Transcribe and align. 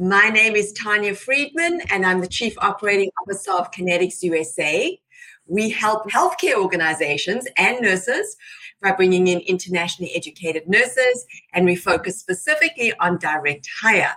My 0.00 0.28
name 0.28 0.54
is 0.54 0.72
Tanya 0.74 1.12
Friedman, 1.12 1.80
and 1.90 2.06
I'm 2.06 2.20
the 2.20 2.28
Chief 2.28 2.54
Operating 2.58 3.10
Officer 3.20 3.50
of 3.50 3.72
Connetics 3.72 4.22
USA. 4.22 4.96
We 5.46 5.70
help 5.70 6.08
healthcare 6.08 6.54
organizations 6.54 7.48
and 7.56 7.80
nurses 7.80 8.36
by 8.80 8.92
bringing 8.92 9.26
in 9.26 9.40
internationally 9.40 10.14
educated 10.14 10.68
nurses, 10.68 11.26
and 11.52 11.64
we 11.64 11.74
focus 11.74 12.16
specifically 12.16 12.92
on 13.00 13.18
direct 13.18 13.68
hire. 13.82 14.14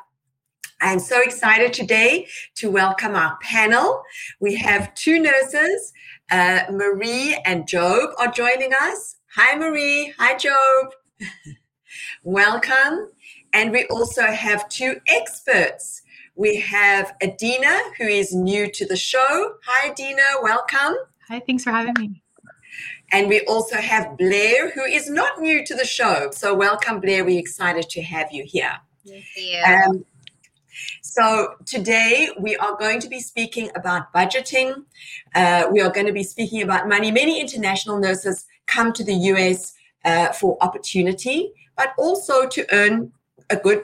I'm 0.81 0.99
so 0.99 1.19
excited 1.19 1.73
today 1.73 2.27
to 2.57 2.69
welcome 2.69 3.15
our 3.15 3.39
panel. 3.41 4.03
We 4.39 4.53
have 4.57 4.93
two 4.93 5.19
nurses, 5.19 5.93
uh, 6.29 6.61
Marie 6.69 7.41
and 7.43 7.67
Job 7.67 8.11
are 8.19 8.31
joining 8.31 8.71
us. 8.71 9.15
Hi, 9.35 9.57
Marie. 9.57 10.13
Hi, 10.19 10.37
Job. 10.37 10.91
welcome. 12.23 13.07
And 13.53 13.71
we 13.71 13.85
also 13.85 14.23
have 14.23 14.67
two 14.69 15.01
experts. 15.07 16.01
We 16.35 16.59
have 16.61 17.13
Adina, 17.21 17.77
who 17.97 18.05
is 18.05 18.33
new 18.33 18.71
to 18.71 18.85
the 18.85 18.95
show. 18.95 19.53
Hi, 19.65 19.91
Adina, 19.91 20.23
welcome. 20.41 20.95
Hi, 21.27 21.41
thanks 21.45 21.63
for 21.63 21.71
having 21.71 21.93
me. 21.99 22.23
And 23.11 23.27
we 23.27 23.41
also 23.41 23.75
have 23.75 24.17
Blair, 24.17 24.71
who 24.71 24.83
is 24.83 25.09
not 25.09 25.39
new 25.39 25.65
to 25.65 25.75
the 25.75 25.85
show. 25.85 26.29
So, 26.31 26.55
welcome, 26.55 27.01
Blair. 27.01 27.25
We're 27.25 27.39
excited 27.39 27.89
to 27.89 28.01
have 28.01 28.31
you 28.31 28.45
here. 28.47 28.71
Thank 29.05 29.25
you. 29.35 29.61
Um, 29.61 30.05
so, 31.01 31.55
today 31.65 32.29
we 32.39 32.55
are 32.55 32.77
going 32.77 33.01
to 33.01 33.09
be 33.09 33.19
speaking 33.19 33.69
about 33.75 34.13
budgeting. 34.13 34.85
Uh, 35.35 35.67
we 35.69 35.81
are 35.81 35.91
going 35.91 36.05
to 36.05 36.13
be 36.13 36.23
speaking 36.23 36.61
about 36.61 36.87
money. 36.87 37.11
Many 37.11 37.41
international 37.41 37.99
nurses 37.99 38.45
come 38.67 38.93
to 38.93 39.03
the 39.03 39.13
US 39.13 39.73
uh, 40.05 40.31
for 40.31 40.57
opportunity, 40.61 41.51
but 41.75 41.93
also 41.97 42.47
to 42.47 42.65
earn 42.73 43.11
a 43.51 43.55
good 43.57 43.83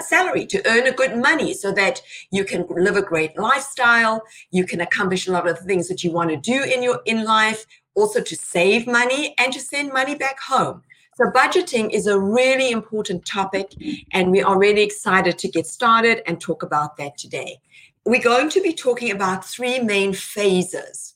salary 0.00 0.44
to 0.44 0.62
earn 0.68 0.86
a 0.86 0.92
good 0.92 1.16
money 1.16 1.54
so 1.54 1.72
that 1.72 2.02
you 2.30 2.44
can 2.44 2.66
live 2.68 2.96
a 2.96 3.02
great 3.02 3.36
lifestyle 3.38 4.22
you 4.50 4.66
can 4.66 4.82
accomplish 4.82 5.26
a 5.26 5.32
lot 5.32 5.48
of 5.48 5.58
the 5.58 5.64
things 5.64 5.88
that 5.88 6.04
you 6.04 6.12
want 6.12 6.28
to 6.28 6.36
do 6.36 6.62
in 6.62 6.82
your 6.82 7.00
in 7.06 7.24
life 7.24 7.66
also 7.94 8.20
to 8.20 8.36
save 8.36 8.86
money 8.86 9.34
and 9.38 9.52
to 9.52 9.60
send 9.60 9.92
money 9.92 10.14
back 10.14 10.40
home. 10.40 10.82
So 11.16 11.24
budgeting 11.30 11.90
is 11.90 12.06
a 12.06 12.18
really 12.18 12.70
important 12.70 13.26
topic 13.26 13.72
and 14.12 14.30
we 14.30 14.42
are 14.42 14.58
really 14.58 14.82
excited 14.82 15.38
to 15.38 15.48
get 15.48 15.66
started 15.66 16.22
and 16.26 16.40
talk 16.40 16.62
about 16.62 16.96
that 16.96 17.18
today. 17.18 17.60
We're 18.06 18.22
going 18.22 18.48
to 18.50 18.62
be 18.62 18.72
talking 18.72 19.10
about 19.10 19.44
three 19.44 19.78
main 19.78 20.14
phases. 20.14 21.14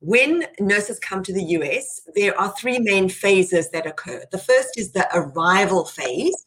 When 0.00 0.44
nurses 0.60 0.98
come 0.98 1.22
to 1.22 1.32
the 1.32 1.42
US, 1.42 2.02
there 2.14 2.38
are 2.38 2.52
three 2.58 2.78
main 2.78 3.08
phases 3.08 3.70
that 3.70 3.86
occur. 3.86 4.24
The 4.30 4.38
first 4.38 4.76
is 4.76 4.92
the 4.92 5.08
arrival 5.14 5.84
phase, 5.84 6.46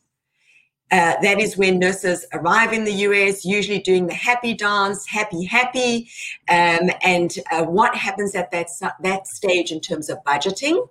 uh, 0.92 1.16
that 1.22 1.40
is 1.40 1.56
when 1.56 1.80
nurses 1.80 2.26
arrive 2.34 2.74
in 2.74 2.84
the 2.84 2.94
US, 2.94 3.46
usually 3.46 3.80
doing 3.80 4.08
the 4.08 4.14
happy 4.14 4.54
dance, 4.54 5.08
happy, 5.08 5.46
happy. 5.46 6.10
Um, 6.50 6.90
and 7.02 7.34
uh, 7.52 7.64
what 7.64 7.96
happens 7.96 8.36
at 8.36 8.52
that, 8.52 8.68
that 9.02 9.28
stage 9.28 9.72
in 9.72 9.80
terms 9.80 10.10
of 10.10 10.18
budgeting. 10.26 10.86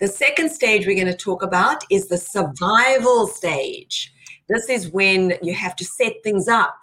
The 0.00 0.08
second 0.08 0.50
stage 0.50 0.86
we're 0.86 0.96
going 0.96 1.06
to 1.06 1.16
talk 1.16 1.42
about 1.42 1.84
is 1.90 2.08
the 2.08 2.16
survival 2.16 3.26
stage. 3.26 4.12
This 4.48 4.68
is 4.68 4.90
when 4.90 5.34
you 5.42 5.54
have 5.54 5.76
to 5.76 5.84
set 5.84 6.14
things 6.24 6.48
up. 6.48 6.74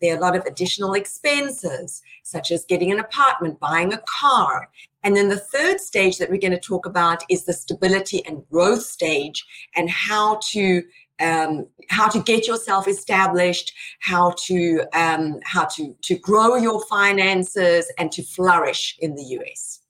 There 0.00 0.14
are 0.14 0.18
a 0.18 0.20
lot 0.20 0.36
of 0.36 0.44
additional 0.46 0.94
expenses, 0.94 2.02
such 2.22 2.50
as 2.50 2.64
getting 2.64 2.90
an 2.90 3.00
apartment, 3.00 3.60
buying 3.60 3.92
a 3.92 4.02
car. 4.20 4.70
And 5.02 5.16
then 5.16 5.28
the 5.28 5.38
third 5.38 5.80
stage 5.80 6.18
that 6.18 6.30
we're 6.30 6.38
going 6.38 6.52
to 6.52 6.60
talk 6.60 6.86
about 6.86 7.22
is 7.28 7.44
the 7.44 7.52
stability 7.52 8.24
and 8.26 8.46
growth 8.50 8.82
stage 8.82 9.44
and 9.74 9.90
how 9.90 10.40
to 10.52 10.82
um, 11.20 11.66
how 11.88 12.08
to 12.08 12.20
get 12.20 12.46
yourself 12.46 12.88
established, 12.88 13.72
how 14.00 14.34
to 14.46 14.82
um, 14.94 15.40
how 15.44 15.64
to 15.66 15.94
to 16.02 16.18
grow 16.18 16.56
your 16.56 16.84
finances 16.86 17.90
and 17.98 18.10
to 18.12 18.22
flourish 18.22 18.96
in 19.00 19.14
the 19.14 19.24
US. 19.38 19.80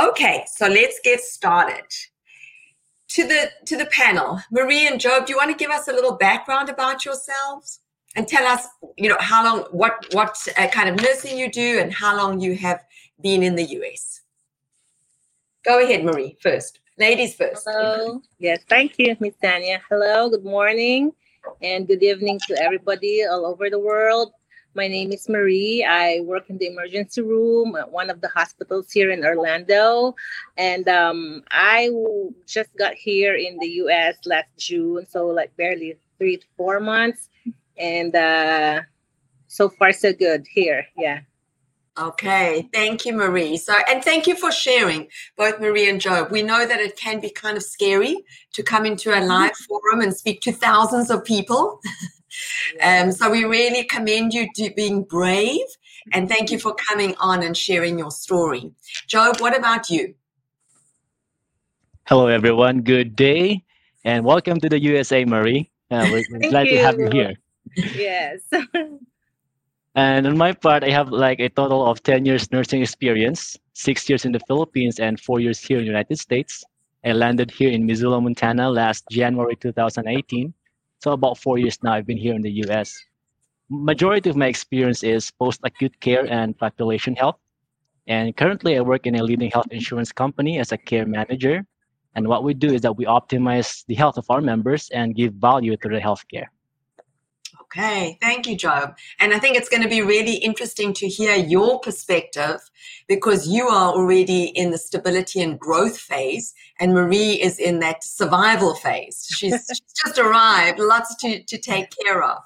Okay, 0.00 0.44
so 0.54 0.66
let's 0.66 0.98
get 1.02 1.20
started. 1.20 1.84
To 3.10 3.26
the 3.26 3.50
to 3.66 3.76
the 3.76 3.86
panel, 3.86 4.40
Marie 4.52 4.86
and 4.86 5.00
Job, 5.00 5.26
do 5.26 5.32
you 5.32 5.36
want 5.36 5.50
to 5.50 5.56
give 5.56 5.70
us 5.70 5.88
a 5.88 5.92
little 5.92 6.16
background 6.16 6.68
about 6.68 7.04
yourselves 7.04 7.80
and 8.16 8.26
tell 8.26 8.46
us, 8.46 8.66
you 8.96 9.08
know, 9.08 9.16
how 9.18 9.44
long, 9.44 9.64
what 9.72 10.06
what 10.12 10.36
uh, 10.56 10.68
kind 10.68 10.88
of 10.88 10.96
nursing 10.96 11.36
you 11.36 11.50
do, 11.50 11.78
and 11.80 11.92
how 11.92 12.16
long 12.16 12.40
you 12.40 12.54
have 12.56 12.84
been 13.20 13.42
in 13.42 13.56
the 13.56 13.64
US? 13.64 14.20
Go 15.64 15.82
ahead, 15.82 16.04
Marie, 16.04 16.36
first. 16.40 16.80
Ladies 17.00 17.34
first. 17.34 17.62
Hello. 17.66 18.20
Yes, 18.38 18.60
thank 18.68 18.98
you, 18.98 19.16
Miss 19.20 19.34
Tanya. 19.42 19.80
Hello, 19.88 20.28
good 20.28 20.44
morning, 20.44 21.12
and 21.62 21.88
good 21.88 22.02
evening 22.02 22.38
to 22.46 22.62
everybody 22.62 23.24
all 23.24 23.46
over 23.46 23.70
the 23.70 23.78
world. 23.78 24.32
My 24.74 24.86
name 24.86 25.10
is 25.10 25.26
Marie. 25.26 25.82
I 25.82 26.20
work 26.20 26.50
in 26.50 26.58
the 26.58 26.66
emergency 26.66 27.22
room 27.22 27.74
at 27.74 27.90
one 27.90 28.10
of 28.10 28.20
the 28.20 28.28
hospitals 28.28 28.92
here 28.92 29.10
in 29.10 29.24
Orlando. 29.24 30.14
And 30.58 30.86
um, 30.90 31.42
I 31.50 31.88
just 32.46 32.68
got 32.76 32.92
here 32.92 33.34
in 33.34 33.56
the 33.60 33.68
US 33.84 34.16
last 34.26 34.50
June, 34.58 35.06
so 35.08 35.26
like 35.28 35.56
barely 35.56 35.96
three 36.18 36.36
to 36.36 36.46
four 36.58 36.80
months. 36.80 37.30
And 37.78 38.14
uh, 38.14 38.82
so 39.46 39.70
far, 39.70 39.92
so 39.92 40.12
good 40.12 40.46
here. 40.52 40.84
Yeah. 40.98 41.20
Okay, 42.00 42.66
thank 42.72 43.04
you, 43.04 43.12
Marie. 43.12 43.58
So, 43.58 43.74
and 43.88 44.02
thank 44.02 44.26
you 44.26 44.34
for 44.34 44.50
sharing, 44.50 45.08
both 45.36 45.60
Marie 45.60 45.90
and 45.90 46.00
Job. 46.00 46.30
We 46.30 46.42
know 46.42 46.66
that 46.66 46.80
it 46.80 46.96
can 46.96 47.20
be 47.20 47.28
kind 47.28 47.58
of 47.58 47.62
scary 47.62 48.16
to 48.54 48.62
come 48.62 48.86
into 48.86 49.10
a 49.10 49.16
mm-hmm. 49.16 49.28
live 49.28 49.56
forum 49.68 50.00
and 50.00 50.16
speak 50.16 50.40
to 50.42 50.52
thousands 50.52 51.10
of 51.10 51.24
people. 51.24 51.78
um, 52.82 53.12
so, 53.12 53.30
we 53.30 53.44
really 53.44 53.84
commend 53.84 54.32
you 54.32 54.48
to 54.54 54.72
being 54.74 55.02
brave 55.02 55.66
and 56.12 56.26
thank 56.28 56.50
you 56.50 56.58
for 56.58 56.74
coming 56.74 57.14
on 57.20 57.42
and 57.42 57.54
sharing 57.54 57.98
your 57.98 58.10
story. 58.10 58.72
Job, 59.06 59.40
what 59.40 59.56
about 59.56 59.90
you? 59.90 60.14
Hello, 62.06 62.28
everyone. 62.28 62.80
Good 62.80 63.14
day 63.14 63.62
and 64.04 64.24
welcome 64.24 64.58
to 64.60 64.68
the 64.68 64.80
USA, 64.80 65.24
Marie. 65.26 65.70
Uh, 65.90 66.08
we're 66.10 66.48
glad 66.48 66.66
you. 66.66 66.76
to 66.76 66.82
have 66.82 66.98
you 66.98 67.10
here. 67.12 67.34
Yes. 67.76 68.40
And 69.94 70.26
on 70.26 70.38
my 70.38 70.52
part, 70.52 70.84
I 70.84 70.90
have 70.90 71.08
like 71.10 71.40
a 71.40 71.48
total 71.48 71.84
of 71.84 72.02
10 72.02 72.24
years 72.24 72.52
nursing 72.52 72.80
experience, 72.82 73.58
six 73.72 74.08
years 74.08 74.24
in 74.24 74.32
the 74.32 74.40
Philippines 74.46 75.00
and 75.00 75.18
four 75.18 75.40
years 75.40 75.58
here 75.58 75.78
in 75.78 75.84
the 75.84 75.88
United 75.90 76.18
States. 76.18 76.64
I 77.04 77.12
landed 77.12 77.50
here 77.50 77.70
in 77.70 77.86
Missoula, 77.86 78.20
Montana 78.20 78.70
last 78.70 79.04
January 79.10 79.56
2018. 79.56 80.54
So 81.02 81.12
about 81.12 81.38
four 81.38 81.58
years 81.58 81.82
now, 81.82 81.94
I've 81.94 82.06
been 82.06 82.18
here 82.18 82.34
in 82.34 82.42
the 82.42 82.52
US. 82.64 82.94
Majority 83.68 84.30
of 84.30 84.36
my 84.36 84.46
experience 84.46 85.02
is 85.02 85.30
post-acute 85.32 85.98
care 86.00 86.26
and 86.30 86.56
population 86.56 87.16
health. 87.16 87.38
And 88.06 88.36
currently 88.36 88.76
I 88.76 88.82
work 88.82 89.06
in 89.06 89.16
a 89.16 89.22
leading 89.24 89.50
health 89.50 89.68
insurance 89.70 90.12
company 90.12 90.58
as 90.58 90.70
a 90.72 90.78
care 90.78 91.06
manager. 91.06 91.64
And 92.14 92.28
what 92.28 92.44
we 92.44 92.54
do 92.54 92.72
is 92.72 92.82
that 92.82 92.96
we 92.96 93.06
optimize 93.06 93.84
the 93.86 93.94
health 93.94 94.18
of 94.18 94.26
our 94.30 94.40
members 94.40 94.88
and 94.90 95.16
give 95.16 95.34
value 95.34 95.76
to 95.78 95.88
the 95.88 95.98
healthcare. 95.98 96.46
Okay, 97.72 98.18
thank 98.20 98.48
you, 98.48 98.56
Job. 98.56 98.96
And 99.20 99.32
I 99.32 99.38
think 99.38 99.56
it's 99.56 99.68
going 99.68 99.82
to 99.82 99.88
be 99.88 100.02
really 100.02 100.34
interesting 100.34 100.92
to 100.94 101.06
hear 101.06 101.36
your 101.36 101.78
perspective 101.78 102.58
because 103.06 103.46
you 103.46 103.68
are 103.68 103.92
already 103.92 104.46
in 104.46 104.72
the 104.72 104.78
stability 104.78 105.40
and 105.40 105.56
growth 105.56 105.96
phase, 105.96 106.52
and 106.80 106.92
Marie 106.92 107.40
is 107.40 107.60
in 107.60 107.78
that 107.78 108.02
survival 108.02 108.74
phase. 108.74 109.28
She's, 109.30 109.66
she's 109.68 110.04
just 110.04 110.18
arrived, 110.18 110.80
lots 110.80 111.14
to, 111.16 111.44
to 111.44 111.58
take 111.58 111.94
care 112.04 112.24
of. 112.24 112.38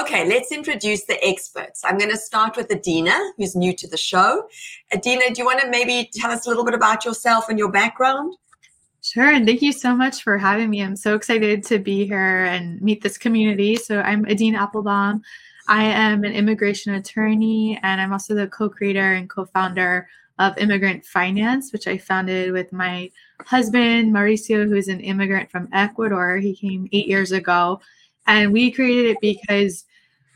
Okay, 0.00 0.28
let's 0.28 0.52
introduce 0.52 1.04
the 1.06 1.18
experts. 1.26 1.82
I'm 1.84 1.98
going 1.98 2.10
to 2.10 2.16
start 2.16 2.56
with 2.56 2.70
Adina, 2.70 3.18
who's 3.38 3.56
new 3.56 3.74
to 3.74 3.88
the 3.88 3.96
show. 3.96 4.46
Adina, 4.94 5.34
do 5.34 5.40
you 5.40 5.46
want 5.46 5.60
to 5.62 5.68
maybe 5.68 6.10
tell 6.14 6.30
us 6.30 6.46
a 6.46 6.48
little 6.48 6.64
bit 6.64 6.74
about 6.74 7.04
yourself 7.04 7.48
and 7.48 7.58
your 7.58 7.72
background? 7.72 8.36
Sure. 9.02 9.30
And 9.30 9.46
thank 9.46 9.62
you 9.62 9.72
so 9.72 9.94
much 9.94 10.22
for 10.22 10.36
having 10.38 10.70
me. 10.70 10.82
I'm 10.82 10.96
so 10.96 11.14
excited 11.14 11.62
to 11.64 11.78
be 11.78 12.04
here 12.06 12.44
and 12.44 12.80
meet 12.82 13.02
this 13.02 13.16
community. 13.16 13.76
So, 13.76 14.00
I'm 14.00 14.24
Adina 14.26 14.58
Appelbaum. 14.66 15.20
I 15.68 15.84
am 15.84 16.24
an 16.24 16.32
immigration 16.32 16.94
attorney, 16.94 17.78
and 17.82 18.00
I'm 18.00 18.12
also 18.12 18.34
the 18.34 18.48
co 18.48 18.68
creator 18.68 19.12
and 19.12 19.28
co 19.28 19.44
founder 19.44 20.08
of 20.38 20.56
Immigrant 20.58 21.04
Finance, 21.04 21.72
which 21.72 21.86
I 21.86 21.98
founded 21.98 22.52
with 22.52 22.72
my 22.72 23.10
husband, 23.44 24.12
Mauricio, 24.14 24.66
who 24.68 24.74
is 24.76 24.88
an 24.88 25.00
immigrant 25.00 25.50
from 25.50 25.68
Ecuador. 25.72 26.36
He 26.38 26.54
came 26.56 26.88
eight 26.92 27.06
years 27.06 27.32
ago. 27.32 27.80
And 28.26 28.52
we 28.52 28.70
created 28.70 29.12
it 29.12 29.18
because 29.20 29.84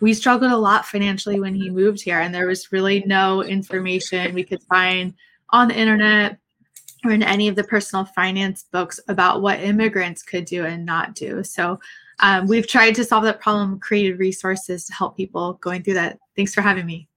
we 0.00 0.14
struggled 0.14 0.50
a 0.52 0.56
lot 0.56 0.86
financially 0.86 1.40
when 1.40 1.54
he 1.54 1.70
moved 1.70 2.00
here, 2.02 2.20
and 2.20 2.34
there 2.34 2.46
was 2.46 2.72
really 2.72 3.02
no 3.06 3.42
information 3.42 4.34
we 4.34 4.44
could 4.44 4.62
find 4.64 5.14
on 5.50 5.68
the 5.68 5.76
internet 5.78 6.38
or 7.04 7.10
in 7.10 7.22
any 7.22 7.48
of 7.48 7.56
the 7.56 7.64
personal 7.64 8.04
finance 8.04 8.64
books 8.72 9.00
about 9.08 9.42
what 9.42 9.60
immigrants 9.60 10.22
could 10.22 10.44
do 10.44 10.64
and 10.64 10.84
not 10.84 11.14
do. 11.14 11.42
So 11.42 11.78
um, 12.20 12.46
we've 12.46 12.68
tried 12.68 12.94
to 12.96 13.04
solve 13.04 13.24
that 13.24 13.40
problem, 13.40 13.80
created 13.80 14.18
resources 14.18 14.84
to 14.86 14.94
help 14.94 15.16
people 15.16 15.54
going 15.54 15.82
through 15.82 15.94
that. 15.94 16.18
Thanks 16.36 16.54
for 16.54 16.60
having 16.60 16.86
me. 16.86 17.08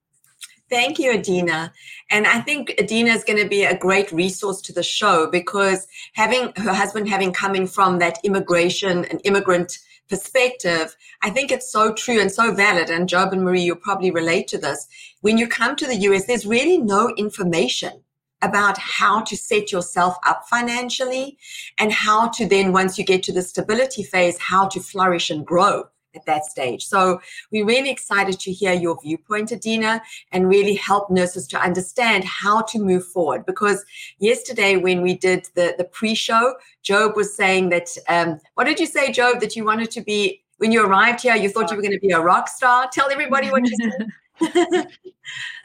Thank 0.68 0.98
you, 0.98 1.12
Adina. 1.12 1.72
And 2.10 2.26
I 2.26 2.40
think 2.40 2.74
Adina 2.80 3.10
is 3.10 3.22
going 3.22 3.40
to 3.40 3.48
be 3.48 3.62
a 3.62 3.78
great 3.78 4.10
resource 4.10 4.60
to 4.62 4.72
the 4.72 4.82
show 4.82 5.30
because 5.30 5.86
having 6.14 6.52
her 6.56 6.72
husband 6.72 7.08
having 7.08 7.32
coming 7.32 7.68
from 7.68 8.00
that 8.00 8.18
immigration 8.24 9.04
and 9.04 9.20
immigrant 9.22 9.78
perspective, 10.08 10.96
I 11.22 11.30
think 11.30 11.52
it's 11.52 11.70
so 11.70 11.92
true 11.94 12.20
and 12.20 12.32
so 12.32 12.52
valid. 12.52 12.90
And 12.90 13.08
Job 13.08 13.32
and 13.32 13.44
Marie, 13.44 13.62
you'll 13.62 13.76
probably 13.76 14.10
relate 14.10 14.48
to 14.48 14.58
this. 14.58 14.88
When 15.20 15.38
you 15.38 15.46
come 15.46 15.76
to 15.76 15.86
the 15.86 15.96
US, 15.96 16.26
there's 16.26 16.46
really 16.46 16.78
no 16.78 17.14
information 17.16 18.02
about 18.42 18.78
how 18.78 19.22
to 19.22 19.36
set 19.36 19.72
yourself 19.72 20.16
up 20.26 20.44
financially 20.48 21.38
and 21.78 21.92
how 21.92 22.28
to 22.28 22.46
then, 22.46 22.72
once 22.72 22.98
you 22.98 23.04
get 23.04 23.22
to 23.24 23.32
the 23.32 23.42
stability 23.42 24.02
phase, 24.02 24.38
how 24.38 24.68
to 24.68 24.80
flourish 24.80 25.30
and 25.30 25.46
grow 25.46 25.84
at 26.16 26.26
that 26.26 26.46
stage. 26.46 26.84
So 26.84 27.20
we're 27.52 27.66
really 27.66 27.90
excited 27.90 28.40
to 28.40 28.52
hear 28.52 28.72
your 28.72 28.98
viewpoint, 29.00 29.52
Adina, 29.52 30.02
and 30.32 30.48
really 30.48 30.74
help 30.74 31.10
nurses 31.10 31.46
to 31.48 31.60
understand 31.60 32.24
how 32.24 32.62
to 32.62 32.78
move 32.78 33.06
forward. 33.06 33.46
Because 33.46 33.84
yesterday, 34.18 34.76
when 34.76 35.02
we 35.02 35.14
did 35.14 35.46
the, 35.54 35.74
the 35.78 35.84
pre-show, 35.84 36.54
Job 36.82 37.16
was 37.16 37.34
saying 37.34 37.68
that, 37.68 37.88
um, 38.08 38.40
what 38.54 38.64
did 38.64 38.80
you 38.80 38.86
say, 38.86 39.12
Job, 39.12 39.40
that 39.40 39.54
you 39.54 39.64
wanted 39.64 39.90
to 39.92 40.00
be, 40.00 40.42
when 40.58 40.72
you 40.72 40.84
arrived 40.84 41.20
here, 41.20 41.36
you 41.36 41.50
thought 41.50 41.70
you 41.70 41.76
were 41.76 41.82
going 41.82 41.92
to 41.92 42.00
be 42.00 42.12
a 42.12 42.20
rock 42.20 42.48
star? 42.48 42.88
Tell 42.90 43.10
everybody 43.10 43.50
what 43.50 43.62
you 43.68 43.76
said. 43.76 44.08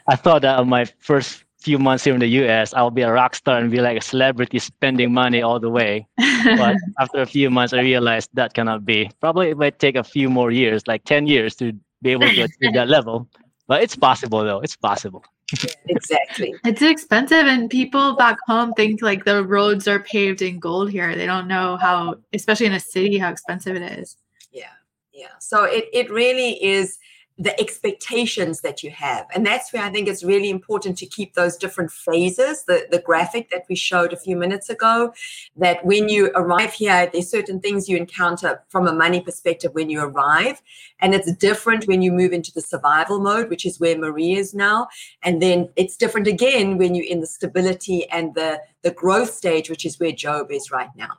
I 0.08 0.16
thought 0.16 0.42
that 0.42 0.58
on 0.58 0.68
my 0.68 0.84
first 0.98 1.44
few 1.62 1.78
months 1.78 2.04
here 2.04 2.14
in 2.14 2.20
the 2.20 2.28
US, 2.44 2.74
I'll 2.74 2.90
be 2.90 3.02
a 3.02 3.12
rock 3.12 3.34
star 3.34 3.58
and 3.58 3.70
be 3.70 3.80
like 3.80 3.98
a 3.98 4.00
celebrity 4.00 4.58
spending 4.58 5.12
money 5.12 5.42
all 5.42 5.58
the 5.60 5.70
way. 5.70 6.06
but 6.16 6.76
after 6.98 7.22
a 7.22 7.26
few 7.26 7.50
months, 7.50 7.72
I 7.72 7.80
realized 7.80 8.30
that 8.34 8.54
cannot 8.54 8.84
be. 8.84 9.10
Probably 9.20 9.50
it 9.50 9.56
might 9.56 9.78
take 9.78 9.96
a 9.96 10.04
few 10.04 10.28
more 10.28 10.50
years, 10.50 10.86
like 10.86 11.04
10 11.04 11.26
years 11.26 11.54
to 11.56 11.72
be 12.02 12.10
able 12.10 12.28
to 12.28 12.42
achieve 12.42 12.74
that 12.74 12.88
level. 12.88 13.28
But 13.68 13.82
it's 13.82 13.96
possible 13.96 14.44
though. 14.44 14.60
It's 14.60 14.76
possible. 14.76 15.24
exactly. 15.88 16.54
It's 16.64 16.82
expensive 16.82 17.46
and 17.46 17.70
people 17.70 18.16
back 18.16 18.38
home 18.46 18.72
think 18.72 19.02
like 19.02 19.24
the 19.24 19.44
roads 19.44 19.86
are 19.86 20.00
paved 20.00 20.42
in 20.42 20.58
gold 20.58 20.90
here. 20.90 21.14
They 21.14 21.26
don't 21.26 21.46
know 21.46 21.76
how, 21.76 22.16
especially 22.32 22.66
in 22.66 22.72
a 22.72 22.80
city, 22.80 23.18
how 23.18 23.30
expensive 23.30 23.76
it 23.76 23.82
is. 23.98 24.16
Yeah. 24.50 24.72
Yeah. 25.12 25.28
So 25.38 25.64
it, 25.64 25.88
it 25.92 26.10
really 26.10 26.62
is 26.64 26.98
the 27.38 27.58
expectations 27.58 28.60
that 28.60 28.82
you 28.82 28.90
have. 28.90 29.26
And 29.34 29.44
that's 29.44 29.72
where 29.72 29.82
I 29.82 29.90
think 29.90 30.06
it's 30.06 30.22
really 30.22 30.50
important 30.50 30.98
to 30.98 31.06
keep 31.06 31.34
those 31.34 31.56
different 31.56 31.90
phases, 31.90 32.64
the, 32.64 32.86
the 32.90 32.98
graphic 33.00 33.50
that 33.50 33.64
we 33.68 33.74
showed 33.74 34.12
a 34.12 34.16
few 34.16 34.36
minutes 34.36 34.68
ago, 34.68 35.12
that 35.56 35.84
when 35.84 36.08
you 36.08 36.30
arrive 36.34 36.72
here, 36.72 37.08
there's 37.12 37.30
certain 37.30 37.60
things 37.60 37.88
you 37.88 37.96
encounter 37.96 38.62
from 38.68 38.86
a 38.86 38.92
money 38.92 39.20
perspective 39.20 39.72
when 39.74 39.88
you 39.88 40.00
arrive. 40.00 40.60
And 41.00 41.14
it's 41.14 41.32
different 41.36 41.86
when 41.86 42.02
you 42.02 42.12
move 42.12 42.32
into 42.32 42.52
the 42.52 42.60
survival 42.60 43.18
mode, 43.18 43.48
which 43.48 43.64
is 43.64 43.80
where 43.80 43.96
Marie 43.96 44.34
is 44.34 44.54
now. 44.54 44.88
And 45.22 45.40
then 45.40 45.70
it's 45.76 45.96
different 45.96 46.26
again 46.26 46.76
when 46.76 46.94
you're 46.94 47.06
in 47.06 47.20
the 47.20 47.26
stability 47.26 48.08
and 48.10 48.34
the, 48.34 48.60
the 48.82 48.90
growth 48.90 49.32
stage, 49.32 49.70
which 49.70 49.86
is 49.86 49.98
where 49.98 50.12
Job 50.12 50.50
is 50.50 50.70
right 50.70 50.90
now. 50.96 51.18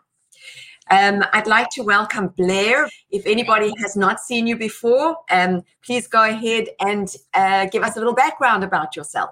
Um, 0.89 1.24
I'd 1.33 1.47
like 1.47 1.69
to 1.71 1.81
welcome 1.81 2.27
Blair. 2.30 2.89
If 3.09 3.25
anybody 3.25 3.74
has 3.81 3.95
not 3.95 4.19
seen 4.19 4.47
you 4.47 4.57
before, 4.57 5.18
um, 5.31 5.63
please 5.85 6.07
go 6.07 6.24
ahead 6.24 6.68
and 6.81 7.07
uh, 7.33 7.65
give 7.68 7.83
us 7.83 7.95
a 7.95 8.00
little 8.00 8.13
background 8.13 8.63
about 8.63 8.95
yourself. 8.95 9.31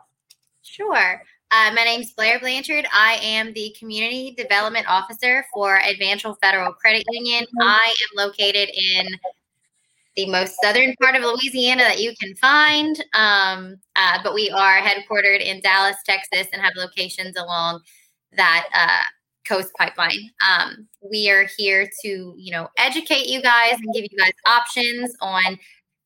Sure. 0.63 1.21
Uh, 1.51 1.71
my 1.75 1.83
name 1.83 1.99
is 1.99 2.11
Blair 2.11 2.39
Blanchard. 2.39 2.85
I 2.93 3.19
am 3.21 3.51
the 3.51 3.75
Community 3.77 4.33
Development 4.37 4.85
Officer 4.87 5.45
for 5.53 5.79
Advantage 5.79 6.25
Federal 6.41 6.71
Credit 6.71 7.03
Union. 7.11 7.45
I 7.61 7.93
am 8.03 8.25
located 8.25 8.69
in 8.69 9.07
the 10.15 10.29
most 10.29 10.55
southern 10.63 10.95
part 11.01 11.15
of 11.15 11.23
Louisiana 11.23 11.83
that 11.83 11.99
you 11.99 12.13
can 12.21 12.35
find, 12.35 13.03
um, 13.13 13.77
uh, 13.97 14.19
but 14.23 14.33
we 14.33 14.49
are 14.49 14.79
headquartered 14.79 15.41
in 15.41 15.59
Dallas, 15.61 15.97
Texas, 16.05 16.47
and 16.53 16.61
have 16.61 16.73
locations 16.77 17.35
along 17.37 17.81
that 18.37 18.67
uh, 18.73 19.03
Coast 19.47 19.71
Pipeline. 19.77 20.29
Um, 20.47 20.87
we 21.09 21.29
are 21.29 21.47
here 21.57 21.89
to, 22.03 22.33
you 22.37 22.51
know, 22.51 22.69
educate 22.77 23.27
you 23.27 23.41
guys 23.41 23.73
and 23.73 23.93
give 23.93 24.05
you 24.09 24.17
guys 24.17 24.33
options 24.45 25.15
on 25.21 25.57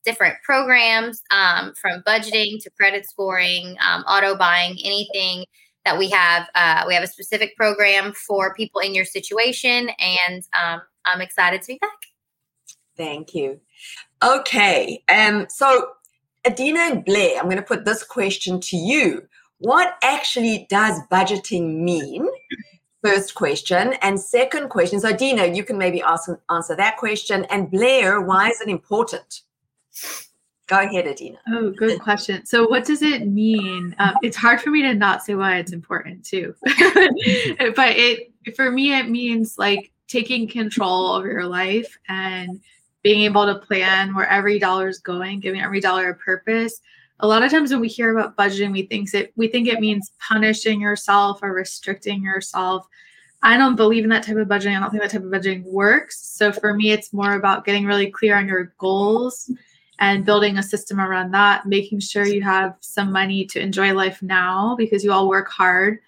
different 0.04 0.36
programs 0.44 1.22
um, 1.30 1.74
from 1.80 2.02
budgeting 2.06 2.62
to 2.62 2.70
credit 2.70 3.04
scoring, 3.06 3.76
um, 3.86 4.02
auto 4.02 4.36
buying, 4.36 4.78
anything 4.84 5.44
that 5.84 5.98
we 5.98 6.08
have. 6.10 6.48
Uh, 6.54 6.84
we 6.86 6.94
have 6.94 7.02
a 7.02 7.08
specific 7.08 7.56
program 7.56 8.12
for 8.12 8.54
people 8.54 8.80
in 8.80 8.94
your 8.94 9.04
situation, 9.04 9.90
and 9.98 10.42
um, 10.60 10.80
I'm 11.04 11.20
excited 11.20 11.62
to 11.62 11.66
be 11.68 11.78
back. 11.80 11.90
Thank 12.96 13.34
you. 13.34 13.60
Okay, 14.22 15.02
um, 15.08 15.46
so 15.48 15.90
Adina 16.46 16.80
and 16.80 17.04
Blair, 17.04 17.38
I'm 17.38 17.46
going 17.46 17.56
to 17.56 17.62
put 17.62 17.84
this 17.84 18.02
question 18.02 18.60
to 18.60 18.76
you. 18.76 19.26
What 19.58 19.96
actually 20.02 20.66
does 20.70 21.00
budgeting 21.10 21.80
mean? 21.80 22.26
First 23.06 23.34
question. 23.34 23.94
And 24.02 24.18
second 24.18 24.68
question, 24.68 25.00
so 25.00 25.14
Dina, 25.14 25.46
you 25.46 25.64
can 25.64 25.78
maybe 25.78 26.02
ask, 26.02 26.28
answer 26.50 26.76
that 26.76 26.96
question. 26.96 27.44
And 27.46 27.70
Blair, 27.70 28.20
why 28.20 28.50
is 28.50 28.60
it 28.60 28.68
important? 28.68 29.42
Go 30.66 30.80
ahead, 30.80 31.06
Adina. 31.06 31.38
Oh, 31.48 31.70
good 31.70 32.00
question. 32.00 32.44
So, 32.44 32.66
what 32.68 32.84
does 32.84 33.00
it 33.00 33.28
mean? 33.28 33.94
Um, 34.00 34.14
it's 34.22 34.36
hard 34.36 34.60
for 34.60 34.70
me 34.70 34.82
to 34.82 34.94
not 34.94 35.22
say 35.22 35.36
why 35.36 35.58
it's 35.58 35.72
important 35.72 36.24
too, 36.24 36.56
but 36.64 37.96
it 37.96 38.32
for 38.56 38.72
me 38.72 38.98
it 38.98 39.08
means 39.08 39.58
like 39.58 39.92
taking 40.08 40.48
control 40.48 41.12
over 41.12 41.30
your 41.30 41.46
life 41.46 41.96
and 42.08 42.60
being 43.02 43.22
able 43.22 43.46
to 43.46 43.54
plan 43.60 44.12
where 44.12 44.26
every 44.26 44.58
dollar 44.58 44.88
is 44.88 44.98
going, 44.98 45.38
giving 45.38 45.60
every 45.60 45.80
dollar 45.80 46.10
a 46.10 46.14
purpose. 46.16 46.80
A 47.20 47.26
lot 47.26 47.42
of 47.42 47.50
times 47.50 47.70
when 47.70 47.80
we 47.80 47.88
hear 47.88 48.16
about 48.16 48.36
budgeting, 48.36 48.72
we 48.72 48.82
think 48.82 49.12
it 49.14 49.32
we 49.36 49.48
think 49.48 49.68
it 49.68 49.80
means 49.80 50.12
punishing 50.18 50.80
yourself 50.80 51.40
or 51.42 51.52
restricting 51.52 52.22
yourself. 52.22 52.86
I 53.42 53.56
don't 53.56 53.76
believe 53.76 54.04
in 54.04 54.10
that 54.10 54.24
type 54.24 54.36
of 54.36 54.48
budgeting. 54.48 54.76
I 54.76 54.80
don't 54.80 54.90
think 54.90 55.02
that 55.02 55.12
type 55.12 55.22
of 55.22 55.30
budgeting 55.30 55.64
works. 55.64 56.18
So 56.20 56.52
for 56.52 56.74
me, 56.74 56.90
it's 56.90 57.12
more 57.12 57.34
about 57.34 57.64
getting 57.64 57.86
really 57.86 58.10
clear 58.10 58.36
on 58.36 58.48
your 58.48 58.74
goals 58.78 59.50
and 59.98 60.26
building 60.26 60.58
a 60.58 60.62
system 60.62 61.00
around 61.00 61.30
that, 61.30 61.66
making 61.66 62.00
sure 62.00 62.26
you 62.26 62.42
have 62.42 62.76
some 62.80 63.12
money 63.12 63.46
to 63.46 63.60
enjoy 63.60 63.94
life 63.94 64.22
now 64.22 64.74
because 64.76 65.04
you 65.04 65.12
all 65.12 65.28
work 65.28 65.48
hard. 65.48 65.98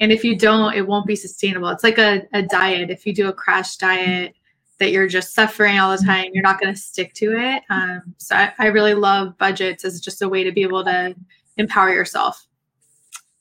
And 0.00 0.10
if 0.10 0.24
you 0.24 0.36
don't, 0.36 0.74
it 0.74 0.86
won't 0.86 1.06
be 1.06 1.16
sustainable. 1.16 1.68
It's 1.68 1.84
like 1.84 1.98
a, 1.98 2.22
a 2.32 2.42
diet. 2.42 2.90
If 2.90 3.06
you 3.06 3.14
do 3.14 3.28
a 3.28 3.32
crash 3.32 3.76
diet 3.76 4.34
that 4.78 4.90
you're 4.90 5.08
just 5.08 5.34
suffering 5.34 5.78
all 5.78 5.96
the 5.96 6.04
time, 6.04 6.30
you're 6.32 6.42
not 6.42 6.60
going 6.60 6.74
to 6.74 6.78
stick 6.80 7.14
to 7.14 7.36
it. 7.36 7.62
Um, 7.70 8.14
so 8.18 8.36
I, 8.36 8.52
I 8.58 8.66
really 8.66 8.94
love 8.94 9.38
budgets 9.38 9.84
as 9.84 10.00
just 10.00 10.22
a 10.22 10.28
way 10.28 10.44
to 10.44 10.52
be 10.52 10.62
able 10.62 10.84
to 10.84 11.14
empower 11.56 11.90
yourself. 11.90 12.46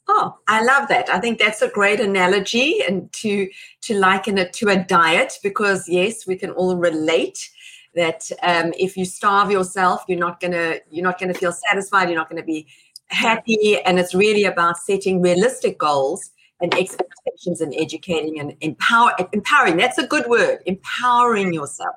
Oh, 0.08 0.38
I 0.48 0.64
love 0.64 0.88
that. 0.90 1.10
I 1.10 1.20
think 1.20 1.40
that's 1.40 1.62
a 1.62 1.68
great 1.68 2.00
analogy 2.00 2.82
and 2.88 3.12
to 3.14 3.50
to 3.82 3.98
liken 3.98 4.38
it 4.38 4.54
to 4.54 4.70
a 4.70 4.78
diet 4.78 5.40
because 5.42 5.90
yes, 5.90 6.28
we 6.28 6.36
can 6.36 6.52
all 6.52 6.76
relate 6.76 7.50
that 7.96 8.30
um, 8.44 8.72
if 8.78 8.96
you 8.96 9.04
starve 9.06 9.50
yourself, 9.50 10.04
you're 10.08 10.20
not 10.20 10.40
gonna 10.40 10.76
you're 10.92 11.04
not 11.04 11.20
gonna 11.20 11.34
feel 11.34 11.52
satisfied. 11.52 12.08
You're 12.08 12.20
not 12.20 12.30
gonna 12.30 12.44
be 12.44 12.68
happy, 13.08 13.80
and 13.84 14.00
it's 14.00 14.14
really 14.14 14.44
about 14.44 14.78
setting 14.78 15.24
realistic 15.24 15.80
goals 15.80 16.30
and 16.62 16.74
expectations 16.74 17.62
and 17.62 17.74
educating 17.78 18.40
and 18.40 18.56
empower 18.62 19.12
empowering. 19.34 19.78
That's 19.78 19.98
a 19.98 20.08
good 20.08 20.28
word. 20.28 20.60
Empowering 20.66 21.54
yourself. 21.54 21.96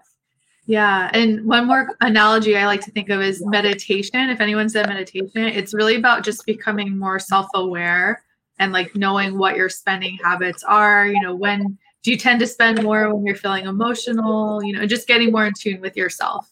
Yeah. 0.66 1.10
And 1.14 1.46
one 1.46 1.66
more 1.66 1.96
analogy 2.00 2.56
I 2.56 2.66
like 2.66 2.82
to 2.82 2.90
think 2.90 3.08
of 3.08 3.22
is 3.22 3.44
meditation. 3.46 4.28
If 4.28 4.40
anyone 4.40 4.68
said 4.68 4.86
meditation, 4.86 5.30
it's 5.34 5.72
really 5.72 5.96
about 5.96 6.24
just 6.24 6.44
becoming 6.44 6.98
more 6.98 7.18
self 7.18 7.46
aware 7.54 8.22
and 8.58 8.72
like 8.72 8.94
knowing 8.94 9.38
what 9.38 9.56
your 9.56 9.70
spending 9.70 10.18
habits 10.22 10.62
are. 10.64 11.06
You 11.06 11.20
know, 11.22 11.34
when 11.34 11.78
do 12.02 12.10
you 12.10 12.18
tend 12.18 12.40
to 12.40 12.46
spend 12.46 12.82
more 12.82 13.14
when 13.14 13.24
you're 13.24 13.34
feeling 13.34 13.64
emotional? 13.64 14.62
You 14.62 14.74
know, 14.74 14.86
just 14.86 15.08
getting 15.08 15.32
more 15.32 15.46
in 15.46 15.54
tune 15.58 15.80
with 15.80 15.96
yourself. 15.96 16.50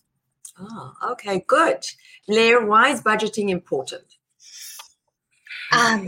Oh, 0.58 0.92
okay, 1.12 1.44
good. 1.46 1.84
Blair, 2.26 2.64
why 2.64 2.88
is 2.88 3.02
budgeting 3.02 3.50
important? 3.50 4.04
Um, 5.72 6.06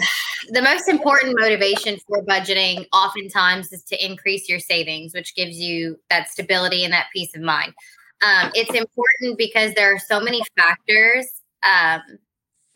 the 0.50 0.62
most 0.62 0.88
important 0.88 1.38
motivation 1.38 1.99
for 2.07 2.23
budgeting 2.25 2.87
oftentimes 2.92 3.73
is 3.73 3.83
to 3.85 4.04
increase 4.04 4.49
your 4.49 4.61
savings, 4.61 5.14
which 5.14 5.35
gives 5.35 5.59
you 5.59 5.99
that 6.11 6.28
stability 6.28 6.85
and 6.85 6.92
that 6.92 7.07
peace 7.14 7.35
of 7.35 7.42
mind. 7.42 7.75
Um, 8.23 8.50
it's 8.54 8.75
important 8.75 9.38
because 9.38 9.75
there 9.75 9.95
are 9.95 9.99
so 9.99 10.21
many 10.21 10.42
factors 10.57 11.26
um, 11.62 12.18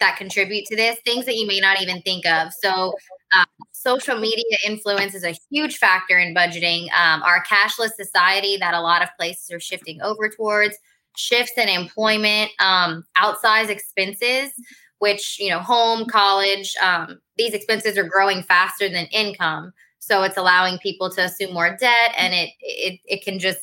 that 0.00 0.16
contribute 0.16 0.66
to 0.66 0.76
this, 0.76 0.98
things 1.04 1.26
that 1.26 1.36
you 1.36 1.46
may 1.46 1.60
not 1.60 1.80
even 1.80 2.02
think 2.02 2.26
of. 2.26 2.52
So, 2.60 2.94
um, 3.34 3.46
social 3.72 4.18
media 4.18 4.58
influence 4.66 5.14
is 5.14 5.24
a 5.24 5.34
huge 5.50 5.78
factor 5.78 6.18
in 6.18 6.34
budgeting. 6.34 6.92
Um, 6.92 7.22
our 7.22 7.42
cashless 7.44 7.92
society 7.92 8.56
that 8.58 8.74
a 8.74 8.80
lot 8.80 9.02
of 9.02 9.08
places 9.18 9.50
are 9.50 9.60
shifting 9.60 10.00
over 10.02 10.28
towards 10.28 10.76
shifts 11.16 11.52
in 11.56 11.68
employment, 11.68 12.50
um, 12.60 13.04
outsized 13.16 13.68
expenses, 13.68 14.52
which, 14.98 15.38
you 15.40 15.50
know, 15.50 15.58
home, 15.58 16.06
college, 16.06 16.74
um, 16.80 17.18
these 17.42 17.54
expenses 17.54 17.98
are 17.98 18.04
growing 18.04 18.42
faster 18.42 18.88
than 18.88 19.06
income. 19.06 19.72
So 19.98 20.22
it's 20.22 20.36
allowing 20.36 20.78
people 20.78 21.10
to 21.10 21.24
assume 21.24 21.52
more 21.52 21.76
debt 21.76 22.14
and 22.16 22.32
it 22.34 22.50
it, 22.60 23.00
it 23.06 23.24
can 23.24 23.38
just 23.38 23.60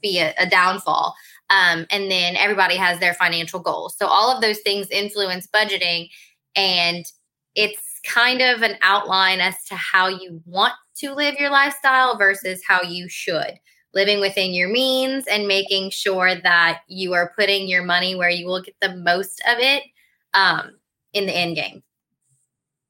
be 0.00 0.18
a, 0.18 0.34
a 0.38 0.48
downfall. 0.48 1.14
Um, 1.50 1.86
and 1.90 2.10
then 2.10 2.36
everybody 2.36 2.76
has 2.76 2.98
their 2.98 3.14
financial 3.14 3.60
goals. 3.60 3.96
So 3.98 4.06
all 4.06 4.34
of 4.34 4.40
those 4.40 4.60
things 4.60 4.88
influence 4.90 5.46
budgeting. 5.46 6.08
And 6.56 7.04
it's 7.54 8.00
kind 8.06 8.40
of 8.40 8.62
an 8.62 8.76
outline 8.80 9.40
as 9.40 9.62
to 9.66 9.74
how 9.74 10.08
you 10.08 10.40
want 10.46 10.72
to 10.96 11.14
live 11.14 11.34
your 11.38 11.50
lifestyle 11.50 12.16
versus 12.16 12.62
how 12.66 12.82
you 12.82 13.08
should. 13.08 13.58
Living 13.94 14.20
within 14.20 14.54
your 14.54 14.70
means 14.70 15.26
and 15.26 15.46
making 15.46 15.90
sure 15.90 16.34
that 16.34 16.80
you 16.88 17.12
are 17.12 17.34
putting 17.38 17.68
your 17.68 17.84
money 17.84 18.14
where 18.14 18.30
you 18.30 18.46
will 18.46 18.62
get 18.62 18.74
the 18.80 18.96
most 18.96 19.42
of 19.46 19.58
it 19.58 19.82
um, 20.32 20.78
in 21.12 21.26
the 21.26 21.36
end 21.36 21.56
game. 21.56 21.82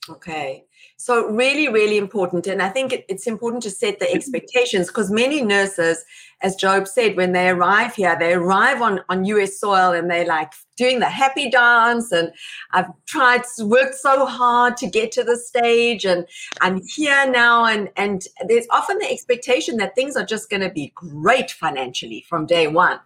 Okay. 0.09 0.65
So, 0.97 1.29
really, 1.29 1.69
really 1.69 1.97
important. 1.97 2.49
And 2.49 2.61
I 2.61 2.69
think 2.69 2.93
it, 2.93 3.05
it's 3.09 3.29
important 3.29 3.63
to 3.63 3.71
set 3.71 4.01
the 4.01 4.07
mm-hmm. 4.07 4.17
expectations 4.17 4.89
because 4.89 5.13
many 5.13 5.43
nurses, 5.43 6.05
as 6.41 6.57
Job 6.57 6.89
said, 6.89 7.17
when 7.17 7.33
they 7.33 7.51
arrive 7.51 7.95
here, 7.95 8.17
they 8.19 8.33
arrive 8.35 8.83
on, 8.83 9.01
on 9.09 9.25
US 9.27 9.61
soil 9.61 9.93
and 9.93 10.11
they're 10.11 10.27
like 10.27 10.53
doing 10.77 10.99
the 10.99 11.09
happy 11.09 11.49
dance. 11.51 12.11
And 12.11 12.33
I've 12.73 12.89
tried, 13.07 13.43
worked 13.61 13.95
so 13.95 14.27
hard 14.27 14.77
to 14.79 14.89
get 14.89 15.13
to 15.13 15.23
the 15.23 15.37
stage 15.37 16.05
and 16.05 16.27
I'm 16.61 16.81
here 16.85 17.31
now. 17.31 17.65
And, 17.65 17.89
and 17.97 18.23
there's 18.49 18.67
often 18.71 18.99
the 18.99 19.11
expectation 19.11 19.77
that 19.77 19.95
things 19.95 20.17
are 20.17 20.27
just 20.27 20.51
going 20.51 20.63
to 20.63 20.71
be 20.71 20.93
great 20.97 21.53
financially 21.53 22.25
from 22.29 22.47
day 22.47 22.67
one, 22.67 22.99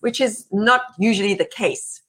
which 0.00 0.20
is 0.20 0.46
not 0.50 0.82
usually 0.98 1.34
the 1.34 1.44
case. 1.44 2.02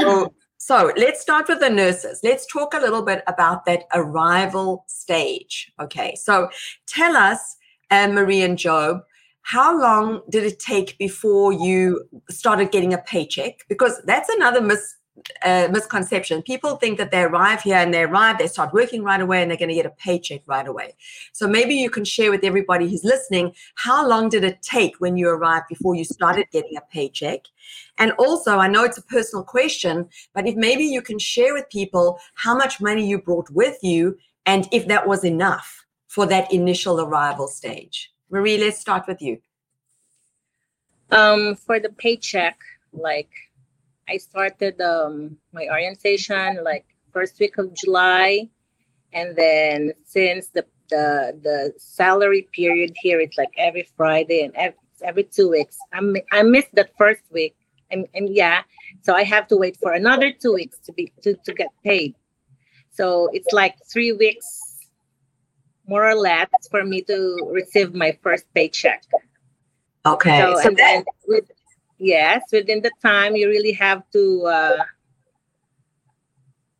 So, 0.00 0.32
so 0.66 0.90
let's 0.96 1.20
start 1.20 1.46
with 1.46 1.60
the 1.60 1.68
nurses. 1.68 2.20
Let's 2.24 2.46
talk 2.46 2.72
a 2.72 2.78
little 2.78 3.02
bit 3.02 3.22
about 3.26 3.66
that 3.66 3.84
arrival 3.94 4.86
stage. 4.88 5.70
Okay, 5.78 6.14
so 6.14 6.48
tell 6.86 7.18
us, 7.18 7.58
Anne 7.90 8.14
Marie 8.14 8.40
and 8.40 8.56
Job, 8.56 9.02
how 9.42 9.78
long 9.78 10.22
did 10.30 10.42
it 10.42 10.58
take 10.58 10.96
before 10.96 11.52
you 11.52 12.08
started 12.30 12.72
getting 12.72 12.94
a 12.94 12.98
paycheck? 12.98 13.66
Because 13.68 14.00
that's 14.06 14.30
another 14.30 14.62
mis- 14.62 14.96
uh, 15.44 15.68
misconception. 15.70 16.42
People 16.42 16.76
think 16.76 16.98
that 16.98 17.10
they 17.10 17.22
arrive 17.22 17.62
here 17.62 17.76
and 17.76 17.94
they 17.94 18.02
arrive, 18.02 18.38
they 18.38 18.46
start 18.46 18.72
working 18.72 19.02
right 19.02 19.20
away, 19.20 19.42
and 19.42 19.50
they're 19.50 19.58
going 19.58 19.68
to 19.68 19.74
get 19.74 19.86
a 19.86 19.90
paycheck 19.90 20.42
right 20.46 20.66
away. 20.66 20.94
So 21.32 21.46
maybe 21.46 21.74
you 21.74 21.88
can 21.88 22.04
share 22.04 22.30
with 22.30 22.44
everybody 22.44 22.88
who's 22.88 23.04
listening 23.04 23.52
how 23.76 24.06
long 24.06 24.28
did 24.28 24.44
it 24.44 24.60
take 24.62 24.96
when 24.98 25.16
you 25.16 25.28
arrived 25.28 25.66
before 25.68 25.94
you 25.94 26.04
started 26.04 26.46
getting 26.50 26.76
a 26.76 26.80
paycheck? 26.92 27.40
And 27.98 28.12
also, 28.12 28.58
I 28.58 28.68
know 28.68 28.84
it's 28.84 28.98
a 28.98 29.02
personal 29.02 29.44
question, 29.44 30.08
but 30.34 30.46
if 30.46 30.56
maybe 30.56 30.84
you 30.84 31.00
can 31.00 31.18
share 31.18 31.54
with 31.54 31.68
people 31.70 32.18
how 32.34 32.56
much 32.56 32.80
money 32.80 33.06
you 33.06 33.20
brought 33.20 33.50
with 33.50 33.78
you 33.82 34.18
and 34.46 34.68
if 34.72 34.88
that 34.88 35.06
was 35.06 35.24
enough 35.24 35.84
for 36.08 36.26
that 36.26 36.52
initial 36.52 37.00
arrival 37.00 37.48
stage. 37.48 38.12
Marie, 38.30 38.58
let's 38.58 38.78
start 38.78 39.06
with 39.06 39.22
you. 39.22 39.38
Um, 41.10 41.54
for 41.54 41.78
the 41.78 41.90
paycheck, 41.90 42.58
like 42.92 43.30
I 44.08 44.18
started 44.18 44.80
um, 44.80 45.36
my 45.52 45.68
orientation 45.68 46.62
like 46.62 46.84
first 47.12 47.38
week 47.40 47.58
of 47.58 47.74
July, 47.74 48.48
and 49.12 49.36
then 49.36 49.92
since 50.04 50.48
the 50.48 50.64
the 50.90 51.38
the 51.42 51.72
salary 51.78 52.48
period 52.52 52.92
here 53.00 53.18
it's 53.20 53.38
like 53.38 53.54
every 53.56 53.88
Friday 53.96 54.42
and 54.44 54.54
every, 54.54 54.78
every 55.02 55.24
two 55.24 55.50
weeks. 55.50 55.78
I 55.92 56.00
I 56.32 56.42
missed 56.42 56.74
that 56.74 56.90
first 56.98 57.22
week, 57.30 57.54
and, 57.90 58.06
and 58.14 58.28
yeah, 58.28 58.62
so 59.02 59.14
I 59.14 59.24
have 59.24 59.46
to 59.48 59.56
wait 59.56 59.76
for 59.80 59.92
another 59.92 60.32
two 60.32 60.52
weeks 60.54 60.78
to 60.80 60.92
be 60.92 61.12
to, 61.22 61.34
to 61.44 61.54
get 61.54 61.68
paid. 61.84 62.14
So 62.92 63.28
it's 63.32 63.52
like 63.52 63.74
three 63.92 64.12
weeks, 64.12 64.46
more 65.88 66.08
or 66.08 66.14
less, 66.14 66.48
for 66.70 66.84
me 66.84 67.02
to 67.02 67.38
receive 67.50 67.92
my 67.94 68.16
first 68.22 68.44
paycheck. 68.54 69.02
Okay, 70.06 70.38
so, 70.38 70.60
so 70.60 70.70
that, 70.70 71.04
with, 71.26 71.50
yes, 71.98 72.42
within 72.52 72.82
the 72.82 72.92
time 73.02 73.36
you 73.36 73.48
really 73.48 73.72
have 73.72 74.02
to 74.12 74.46
uh, 74.46 74.84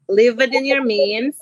live 0.08 0.36
within 0.36 0.64
your 0.64 0.82
means 0.84 1.36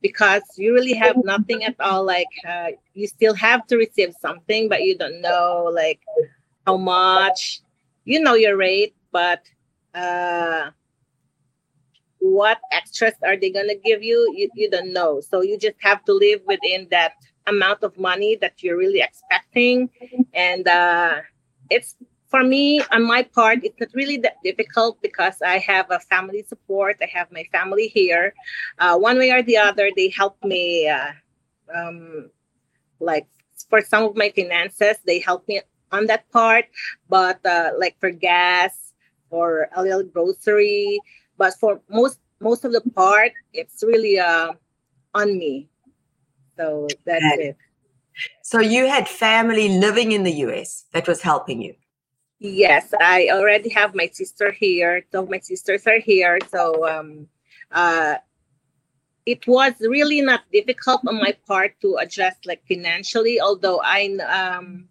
because 0.00 0.42
you 0.56 0.74
really 0.74 0.94
have 0.94 1.16
nothing 1.24 1.64
at 1.64 1.76
all. 1.80 2.04
Like 2.04 2.28
uh, 2.46 2.68
you 2.94 3.06
still 3.06 3.34
have 3.34 3.66
to 3.68 3.76
receive 3.76 4.14
something, 4.20 4.68
but 4.68 4.82
you 4.82 4.98
don't 4.98 5.20
know 5.20 5.70
like 5.72 6.00
how 6.66 6.76
much. 6.76 7.60
You 8.04 8.20
know 8.20 8.34
your 8.34 8.56
rate, 8.56 8.96
but 9.12 9.42
uh, 9.94 10.70
what 12.18 12.58
extras 12.72 13.14
are 13.22 13.36
they 13.36 13.50
gonna 13.50 13.76
give 13.76 14.02
you? 14.02 14.34
You 14.36 14.50
you 14.54 14.70
don't 14.70 14.92
know. 14.92 15.20
So 15.20 15.42
you 15.42 15.56
just 15.56 15.76
have 15.78 16.04
to 16.06 16.12
live 16.12 16.40
within 16.46 16.88
that 16.90 17.12
amount 17.46 17.84
of 17.84 17.96
money 17.98 18.36
that 18.40 18.62
you're 18.62 18.76
really 18.76 19.00
expecting, 19.00 19.88
and 20.34 20.66
uh, 20.66 21.20
it's 21.70 21.94
for 22.32 22.42
me, 22.42 22.80
on 22.90 23.04
my 23.04 23.22
part, 23.22 23.58
it's 23.62 23.78
not 23.78 23.90
really 23.92 24.16
that 24.24 24.38
difficult 24.42 24.96
because 25.02 25.36
I 25.44 25.58
have 25.58 25.90
a 25.90 26.00
family 26.00 26.42
support. 26.48 26.96
I 27.02 27.08
have 27.12 27.30
my 27.30 27.44
family 27.52 27.88
here. 27.88 28.32
Uh, 28.78 28.96
one 28.96 29.18
way 29.18 29.30
or 29.30 29.42
the 29.42 29.58
other, 29.58 29.90
they 29.94 30.08
help 30.08 30.42
me. 30.42 30.88
Uh, 30.88 31.12
um, 31.76 32.30
like 33.00 33.26
for 33.68 33.82
some 33.82 34.04
of 34.04 34.16
my 34.16 34.32
finances, 34.34 34.96
they 35.04 35.18
help 35.18 35.46
me 35.46 35.60
on 35.92 36.06
that 36.06 36.24
part. 36.32 36.64
But 37.10 37.44
uh, 37.44 37.72
like 37.76 38.00
for 38.00 38.10
gas 38.10 38.94
or 39.28 39.68
a 39.76 39.82
little 39.82 40.02
grocery, 40.02 41.00
but 41.36 41.52
for 41.60 41.82
most 41.90 42.18
most 42.40 42.64
of 42.64 42.72
the 42.72 42.80
part, 42.96 43.32
it's 43.52 43.84
really 43.84 44.18
uh, 44.18 44.52
on 45.12 45.36
me. 45.36 45.68
So 46.56 46.88
that's 47.04 47.36
it. 47.36 47.56
So 48.40 48.60
you 48.60 48.88
had 48.88 49.06
family 49.06 49.68
living 49.68 50.12
in 50.12 50.22
the 50.22 50.32
US 50.48 50.86
that 50.92 51.06
was 51.06 51.20
helping 51.20 51.60
you. 51.60 51.74
Yes, 52.42 52.92
I 53.00 53.28
already 53.30 53.68
have 53.70 53.94
my 53.94 54.08
sister 54.08 54.50
here. 54.50 55.04
So 55.12 55.24
my 55.26 55.38
sisters 55.38 55.86
are 55.86 56.00
here. 56.00 56.40
So 56.50 56.88
um, 56.88 57.28
uh, 57.70 58.16
it 59.24 59.46
was 59.46 59.74
really 59.78 60.20
not 60.22 60.40
difficult 60.52 61.02
on 61.06 61.20
my 61.20 61.36
part 61.46 61.80
to 61.82 61.98
adjust 62.00 62.44
like 62.44 62.60
financially, 62.66 63.40
although 63.40 63.80
I 63.84 64.16
um, 64.26 64.88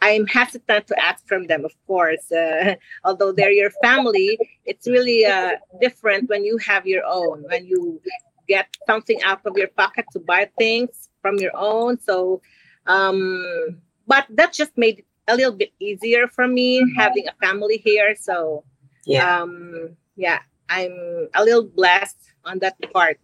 I'm 0.00 0.26
hesitant 0.26 0.86
to 0.86 0.98
ask 0.98 1.26
from 1.28 1.46
them, 1.46 1.66
of 1.66 1.74
course. 1.86 2.32
Uh, 2.32 2.76
although 3.04 3.32
they're 3.32 3.52
your 3.52 3.72
family, 3.82 4.38
it's 4.64 4.86
really 4.86 5.26
uh, 5.26 5.56
different 5.82 6.30
when 6.30 6.42
you 6.42 6.56
have 6.56 6.86
your 6.86 7.04
own, 7.04 7.44
when 7.50 7.66
you 7.66 8.00
get 8.48 8.66
something 8.86 9.22
out 9.24 9.44
of 9.44 9.58
your 9.58 9.68
pocket 9.68 10.06
to 10.14 10.20
buy 10.20 10.48
things 10.58 11.10
from 11.20 11.36
your 11.36 11.54
own. 11.54 12.00
So, 12.00 12.40
um, 12.86 13.76
but 14.06 14.24
that 14.30 14.54
just 14.54 14.72
made 14.78 15.00
it 15.00 15.07
a 15.28 15.36
little 15.36 15.52
bit 15.52 15.72
easier 15.78 16.26
for 16.28 16.48
me 16.48 16.80
mm-hmm. 16.80 16.98
having 16.98 17.26
a 17.28 17.46
family 17.46 17.82
here. 17.84 18.14
So 18.18 18.64
yeah, 19.06 19.40
um, 19.40 19.96
yeah, 20.16 20.40
I'm 20.68 21.28
a 21.34 21.44
little 21.44 21.64
blessed 21.64 22.18
on 22.44 22.58
that 22.60 22.76
part. 22.92 23.18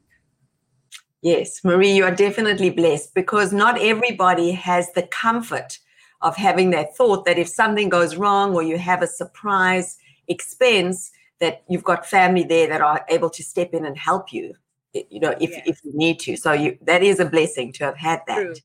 Yes, 1.22 1.64
Marie, 1.64 1.92
you 1.92 2.04
are 2.04 2.14
definitely 2.14 2.68
blessed 2.68 3.14
because 3.14 3.52
not 3.52 3.80
everybody 3.80 4.52
has 4.52 4.92
the 4.92 5.04
comfort 5.04 5.78
of 6.20 6.36
having 6.36 6.70
that 6.70 6.94
thought 6.96 7.24
that 7.24 7.38
if 7.38 7.48
something 7.48 7.88
goes 7.88 8.16
wrong 8.16 8.54
or 8.54 8.62
you 8.62 8.76
have 8.78 9.02
a 9.02 9.06
surprise 9.06 9.96
expense, 10.28 11.10
that 11.40 11.64
you've 11.68 11.84
got 11.84 12.06
family 12.06 12.44
there 12.44 12.68
that 12.68 12.80
are 12.80 13.04
able 13.08 13.28
to 13.30 13.42
step 13.42 13.70
in 13.72 13.84
and 13.84 13.98
help 13.98 14.32
you, 14.32 14.54
you 14.92 15.20
know, 15.20 15.34
if, 15.40 15.50
yes. 15.50 15.62
if 15.66 15.80
you 15.84 15.92
need 15.94 16.20
to. 16.20 16.36
So 16.36 16.52
you 16.52 16.78
that 16.82 17.02
is 17.02 17.20
a 17.20 17.24
blessing 17.24 17.72
to 17.74 17.84
have 17.84 17.96
had 17.96 18.20
that. 18.26 18.60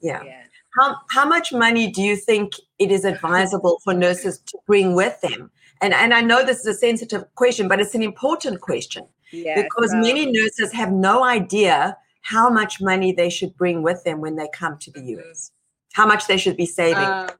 Yeah. 0.00 0.22
yeah. 0.22 0.42
How, 0.78 0.96
how 1.10 1.26
much 1.26 1.52
money 1.52 1.90
do 1.90 2.02
you 2.02 2.16
think 2.16 2.52
it 2.78 2.90
is 2.90 3.04
advisable 3.04 3.80
for 3.82 3.94
nurses 3.94 4.38
to 4.46 4.58
bring 4.66 4.94
with 4.94 5.20
them? 5.20 5.50
And, 5.80 5.94
and 5.94 6.14
I 6.14 6.20
know 6.20 6.44
this 6.44 6.60
is 6.60 6.66
a 6.66 6.74
sensitive 6.74 7.24
question, 7.34 7.68
but 7.68 7.80
it's 7.80 7.94
an 7.94 8.02
important 8.02 8.60
question 8.60 9.06
yes, 9.32 9.62
because 9.62 9.92
many 9.94 10.30
nurses 10.30 10.72
have 10.72 10.92
no 10.92 11.24
idea 11.24 11.96
how 12.22 12.50
much 12.50 12.80
money 12.80 13.12
they 13.12 13.30
should 13.30 13.56
bring 13.56 13.82
with 13.82 14.02
them 14.04 14.20
when 14.20 14.36
they 14.36 14.48
come 14.52 14.78
to 14.78 14.90
the 14.90 15.00
mm-hmm. 15.00 15.30
US, 15.30 15.52
how 15.92 16.06
much 16.06 16.26
they 16.26 16.36
should 16.36 16.56
be 16.56 16.66
saving. 16.66 17.04
Um, 17.04 17.30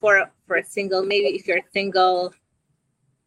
for, 0.00 0.30
for 0.46 0.56
a 0.56 0.64
single, 0.64 1.04
maybe 1.04 1.26
if 1.26 1.46
you're 1.46 1.60
single, 1.72 2.32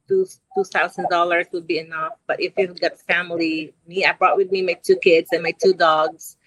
two 0.07 0.25
two 0.55 0.63
thousand 0.65 1.07
dollars 1.09 1.47
would 1.51 1.67
be 1.67 1.79
enough. 1.79 2.13
But 2.27 2.41
if 2.41 2.53
you've 2.57 2.79
got 2.79 2.99
family, 2.99 3.73
me, 3.87 4.05
I 4.05 4.13
brought 4.13 4.37
with 4.37 4.51
me 4.51 4.61
my 4.61 4.73
two 4.73 4.97
kids 4.97 5.29
and 5.31 5.43
my 5.43 5.53
two 5.61 5.73
dogs, 5.73 6.37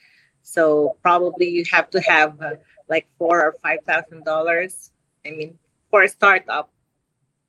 so 0.43 0.97
probably 1.03 1.49
you 1.49 1.65
have 1.73 1.91
to 1.91 2.01
have 2.01 2.41
uh, 2.41 2.55
like 2.89 3.07
four 3.19 3.43
or 3.43 3.55
five 3.63 3.81
thousand 3.87 4.25
dollars. 4.25 4.91
I 5.27 5.31
mean, 5.31 5.59
for 5.91 6.03
a 6.03 6.09
startup. 6.09 6.71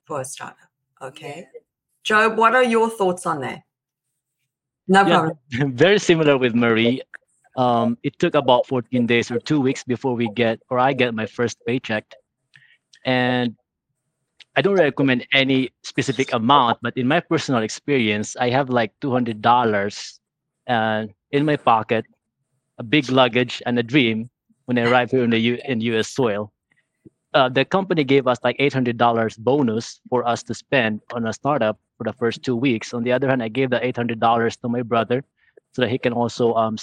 For 0.05 0.21
a 0.21 0.25
startup, 0.25 0.69
okay. 1.01 1.47
Job, 2.03 2.37
what 2.37 2.53
are 2.53 2.63
your 2.63 2.89
thoughts 2.91 3.25
on 3.25 3.41
that? 3.41 3.63
No 4.87 5.01
yeah, 5.01 5.19
problem. 5.19 5.37
Very 5.75 5.97
similar 5.97 6.37
with 6.37 6.53
Marie. 6.53 7.01
Um, 7.57 7.97
it 8.03 8.19
took 8.19 8.35
about 8.35 8.67
14 8.67 9.07
days 9.07 9.31
or 9.31 9.39
two 9.39 9.59
weeks 9.59 9.83
before 9.83 10.13
we 10.13 10.29
get 10.35 10.59
or 10.69 10.77
I 10.77 10.93
get 10.93 11.15
my 11.15 11.25
first 11.25 11.57
paycheck. 11.65 12.05
And 13.05 13.55
I 14.55 14.61
don't 14.61 14.75
recommend 14.75 15.25
any 15.33 15.71
specific 15.83 16.31
amount, 16.31 16.79
but 16.81 16.95
in 16.95 17.07
my 17.07 17.19
personal 17.19 17.61
experience, 17.61 18.35
I 18.37 18.49
have 18.49 18.69
like 18.69 18.93
two 19.01 19.11
hundred 19.11 19.41
dollars 19.41 20.19
uh, 20.67 21.07
in 21.31 21.45
my 21.45 21.57
pocket, 21.57 22.05
a 22.77 22.83
big 22.83 23.11
luggage, 23.11 23.61
and 23.65 23.77
a 23.77 23.83
dream 23.83 24.29
when 24.65 24.77
I 24.77 24.83
arrived 24.83 25.11
here 25.11 25.23
in 25.23 25.29
the 25.29 25.39
U- 25.39 25.59
in 25.65 25.81
U.S. 25.81 26.09
soil. 26.09 26.51
Uh, 27.33 27.49
the 27.49 27.65
company 27.65 28.03
gave 28.03 28.27
us 28.27 28.39
like 28.43 28.55
eight 28.59 28.73
hundred 28.73 28.97
dollars 28.97 29.35
bonus 29.37 29.99
for 30.09 30.25
us 30.27 30.41
to 30.43 30.53
spend 30.53 31.01
on 31.13 31.27
a 31.27 31.33
startup 31.33 31.77
for 31.97 32.05
the 32.05 32.13
first 32.13 32.43
two 32.43 32.55
weeks. 32.55 32.93
On 32.93 33.03
the 33.03 33.11
other 33.11 33.27
hand, 33.27 33.43
I 33.43 33.49
gave 33.49 33.69
the 33.69 33.85
eight 33.85 33.97
hundred 33.97 34.19
dollars 34.19 34.55
to 34.57 34.69
my 34.69 34.81
brother 34.81 35.23
so 35.73 35.81
that 35.81 35.89
he 35.89 35.97
can 35.97 36.13
also 36.13 36.53
um, 36.53 36.77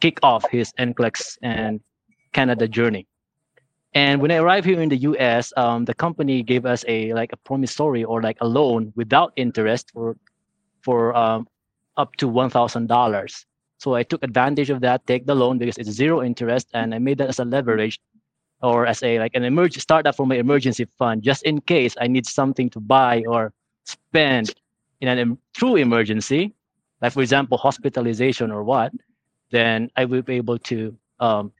kick 0.00 0.18
off 0.22 0.48
his 0.50 0.72
NCLEX 0.78 1.36
and 1.42 1.80
Canada 2.32 2.66
journey. 2.66 3.06
And 3.92 4.22
when 4.22 4.30
I 4.30 4.36
arrived 4.36 4.66
here 4.66 4.80
in 4.80 4.88
the 4.88 4.96
US, 4.98 5.52
um, 5.56 5.84
the 5.84 5.94
company 5.94 6.42
gave 6.42 6.64
us 6.64 6.84
a 6.86 7.12
like 7.12 7.32
a 7.32 7.36
promissory 7.36 8.04
or 8.04 8.22
like 8.22 8.38
a 8.40 8.46
loan 8.46 8.92
without 8.96 9.32
interest 9.36 9.90
for 9.92 10.16
for 10.82 11.14
um, 11.16 11.48
up 11.96 12.16
to 12.16 12.28
one 12.28 12.50
thousand 12.50 12.86
dollars. 12.86 13.44
So 13.80 13.94
I 13.94 14.02
took 14.02 14.22
advantage 14.22 14.68
of 14.68 14.82
that, 14.82 15.06
take 15.06 15.24
the 15.24 15.34
loan 15.34 15.56
because 15.56 15.78
it's 15.78 15.88
zero 15.90 16.22
interest, 16.22 16.68
and 16.74 16.94
I 16.94 16.98
made 16.98 17.16
that 17.18 17.30
as 17.30 17.38
a 17.38 17.46
leverage 17.46 17.98
or 18.60 18.86
as 18.86 19.02
a 19.02 19.18
like 19.18 19.34
an 19.34 19.42
emergency 19.42 19.80
startup 19.80 20.14
for 20.14 20.26
my 20.26 20.36
emergency 20.36 20.84
fund, 20.98 21.22
just 21.22 21.42
in 21.44 21.62
case 21.62 21.96
I 21.98 22.06
need 22.06 22.26
something 22.26 22.68
to 22.70 22.80
buy 22.80 23.24
or 23.26 23.54
spend 23.84 24.54
in 25.00 25.08
a 25.08 25.16
em- 25.16 25.38
true 25.56 25.76
emergency, 25.76 26.54
like 27.00 27.14
for 27.14 27.22
example 27.22 27.56
hospitalization 27.56 28.50
or 28.50 28.64
what, 28.64 28.92
then 29.50 29.90
I 29.96 30.04
will 30.04 30.20
be 30.20 30.34
able 30.34 30.58
to 30.58 30.94
um, 31.18 31.50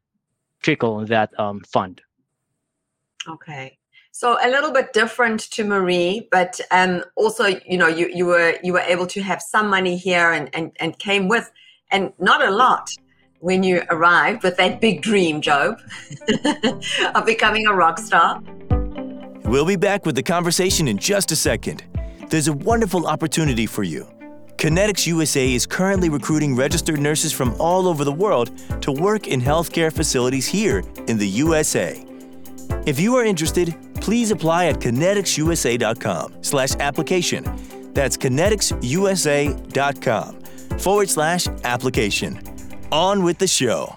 trickle 0.61 1.07
that 1.07 1.33
um, 1.41 1.61
fund. 1.61 2.03
Okay. 3.27 3.79
So 4.13 4.37
a 4.43 4.49
little 4.51 4.73
bit 4.73 4.93
different 4.93 5.41
to 5.53 5.65
Marie, 5.65 6.29
but 6.31 6.61
um, 6.71 7.03
also, 7.17 7.47
you 7.47 7.79
know, 7.79 7.87
you, 7.87 8.11
you 8.13 8.27
were 8.27 8.59
you 8.63 8.75
were 8.75 8.81
able 8.81 9.07
to 9.07 9.23
have 9.23 9.41
some 9.41 9.71
money 9.71 9.97
here 9.97 10.33
and, 10.33 10.55
and, 10.55 10.73
and 10.81 10.99
came 10.99 11.29
with, 11.29 11.51
and 11.91 12.13
not 12.19 12.47
a 12.47 12.51
lot 12.51 12.91
when 13.41 13.63
you 13.63 13.83
arrived 13.91 14.43
with 14.43 14.57
that 14.59 14.81
big 14.81 15.03
dream, 15.03 15.41
Job, 15.41 15.81
of 17.15 17.27
becoming 17.27 17.67
a 17.67 17.75
rock 17.75 17.99
star. 17.99 18.43
We'll 19.45 19.67
be 19.67 19.77
back 19.77 20.07
with 20.07 20.15
the 20.15 20.23
conversation 20.23 20.87
in 20.87 20.99
just 20.99 21.33
a 21.33 21.37
second. 21.37 21.83
There's 22.29 22.49
a 22.49 22.53
wonderful 22.53 23.07
opportunity 23.07 23.65
for 23.67 23.83
you. 23.83 24.07
Connetics 24.59 25.07
USA 25.07 25.55
is 25.55 25.67
currently 25.67 26.11
recruiting 26.11 26.55
registered 26.55 27.01
nurses 27.01 27.33
from 27.33 27.59
all 27.59 27.89
over 27.89 28.05
the 28.05 28.13
world 28.13 28.51
to 28.83 28.93
work 28.93 29.27
in 29.27 29.41
healthcare 29.41 29.91
facilities 29.91 30.47
here 30.47 30.85
in 31.09 31.17
the 31.17 31.27
USA. 31.27 32.05
If 32.87 33.01
you 33.01 33.17
are 33.17 33.25
interested, 33.25 33.75
please 33.97 34.31
apply 34.31 34.67
at 34.67 34.77
conneticsusa.com 34.77 36.43
slash 36.43 36.77
application. 36.77 37.45
That's 37.95 38.19
conneticsusa.com 38.19 40.41
forward 40.81 41.11
slash 41.11 41.47
application. 41.65 42.41
On 42.91 43.23
with 43.23 43.39
the 43.39 43.47
show. 43.47 43.97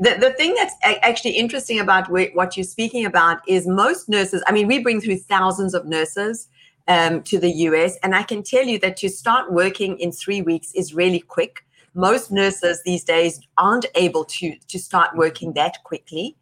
The, 0.00 0.16
the 0.18 0.30
thing 0.30 0.54
that's 0.54 0.74
actually 0.82 1.32
interesting 1.32 1.78
about 1.78 2.06
wh- 2.06 2.34
what 2.34 2.56
you're 2.56 2.64
speaking 2.64 3.04
about 3.04 3.46
is 3.46 3.66
most 3.66 4.08
nurses, 4.08 4.42
I 4.46 4.52
mean, 4.52 4.66
we 4.66 4.78
bring 4.78 5.00
through 5.00 5.18
thousands 5.18 5.74
of 5.74 5.86
nurses 5.86 6.48
um, 6.88 7.22
to 7.24 7.38
the 7.38 7.50
US, 7.68 7.98
and 8.02 8.14
I 8.14 8.22
can 8.22 8.42
tell 8.42 8.64
you 8.64 8.78
that 8.80 8.96
to 8.98 9.08
start 9.08 9.52
working 9.52 9.98
in 9.98 10.10
three 10.10 10.42
weeks 10.42 10.72
is 10.74 10.94
really 10.94 11.20
quick. 11.20 11.64
Most 11.94 12.32
nurses 12.32 12.82
these 12.84 13.04
days 13.04 13.40
aren't 13.58 13.86
able 13.94 14.24
to, 14.24 14.56
to 14.68 14.78
start 14.78 15.16
working 15.16 15.52
that 15.52 15.84
quickly. 15.84 16.36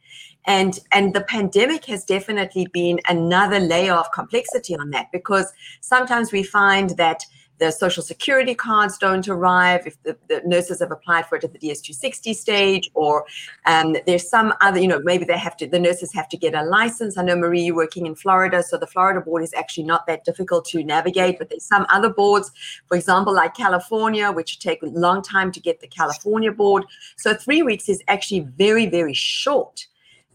And, 0.46 0.78
and 0.92 1.14
the 1.14 1.22
pandemic 1.22 1.84
has 1.86 2.04
definitely 2.04 2.68
been 2.72 3.00
another 3.08 3.58
layer 3.58 3.92
of 3.92 4.10
complexity 4.12 4.76
on 4.76 4.90
that 4.90 5.10
because 5.12 5.52
sometimes 5.80 6.32
we 6.32 6.42
find 6.42 6.90
that 6.90 7.24
the 7.58 7.70
social 7.70 8.02
security 8.02 8.54
cards 8.54 8.98
don't 8.98 9.28
arrive 9.28 9.86
if 9.86 10.02
the, 10.02 10.16
the 10.28 10.42
nurses 10.44 10.80
have 10.80 10.90
applied 10.90 11.26
for 11.26 11.36
it 11.36 11.44
at 11.44 11.52
the 11.52 11.58
DS260 11.58 12.34
stage, 12.34 12.90
or 12.94 13.24
um, 13.66 13.96
there's 14.06 14.28
some 14.28 14.54
other, 14.60 14.80
you 14.80 14.88
know, 14.88 15.00
maybe 15.04 15.24
they 15.24 15.38
have 15.38 15.56
to, 15.56 15.66
the 15.66 15.78
nurses 15.78 16.12
have 16.12 16.28
to 16.28 16.36
get 16.36 16.54
a 16.54 16.62
license. 16.62 17.18
I 17.18 17.22
know, 17.22 17.36
Marie, 17.36 17.62
you're 17.62 17.76
working 17.76 18.06
in 18.06 18.14
Florida, 18.14 18.62
so 18.62 18.76
the 18.76 18.86
Florida 18.86 19.20
board 19.20 19.42
is 19.42 19.52
actually 19.54 19.84
not 19.84 20.06
that 20.06 20.24
difficult 20.24 20.64
to 20.66 20.82
navigate, 20.82 21.38
but 21.38 21.50
there's 21.50 21.64
some 21.64 21.86
other 21.88 22.10
boards, 22.10 22.50
for 22.86 22.96
example, 22.96 23.34
like 23.34 23.54
California, 23.54 24.30
which 24.30 24.58
take 24.58 24.82
a 24.82 24.86
long 24.86 25.22
time 25.22 25.52
to 25.52 25.60
get 25.60 25.80
the 25.80 25.88
California 25.88 26.52
board. 26.52 26.84
So 27.16 27.34
three 27.34 27.62
weeks 27.62 27.88
is 27.88 28.02
actually 28.08 28.40
very, 28.40 28.86
very 28.86 29.14
short. 29.14 29.86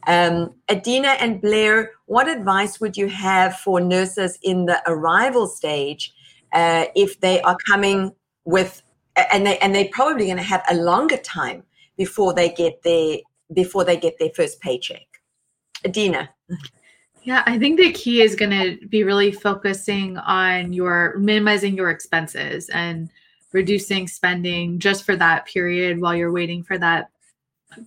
Um, 0.06 0.54
Adina 0.70 1.10
and 1.20 1.42
Blair, 1.42 1.92
what 2.08 2.28
advice 2.28 2.82
would 2.82 2.98
you 2.98 3.08
have 3.08 3.58
for 3.60 3.80
nurses 3.80 4.38
in 4.44 4.66
the 4.66 4.82
arrival 4.86 5.48
stage 5.48 6.14
uh, 6.54 6.86
if 6.96 7.20
they 7.20 7.42
are 7.42 7.58
coming 7.68 8.14
with, 8.46 8.82
and 9.32 9.46
they 9.46 9.58
and 9.60 9.74
they're 9.74 9.90
probably 9.92 10.26
going 10.26 10.38
to 10.38 10.44
have 10.44 10.64
a 10.70 10.76
longer 10.76 11.18
time 11.18 11.64
before 11.98 12.34
they 12.34 12.50
get 12.50 12.82
their 12.84 13.18
before 13.54 13.84
they 13.84 13.98
get 13.98 14.18
their 14.20 14.32
first 14.36 14.60
paycheck? 14.60 15.06
Adina. 15.86 16.30
Yeah, 17.24 17.44
I 17.46 17.58
think 17.58 17.80
the 17.80 17.94
key 17.94 18.22
is 18.22 18.36
going 18.36 18.52
to 18.52 18.86
be 18.88 19.04
really 19.04 19.32
focusing 19.32 20.18
on 20.18 20.74
your 20.74 21.18
minimizing 21.18 21.76
your 21.76 21.90
expenses 21.90 22.70
and 22.70 23.10
reducing 23.54 24.08
spending 24.08 24.80
just 24.80 25.06
for 25.06 25.16
that 25.16 25.46
period 25.46 26.02
while 26.02 26.16
you're 26.16 26.34
waiting 26.34 26.64
for 26.64 26.78
that 26.80 27.12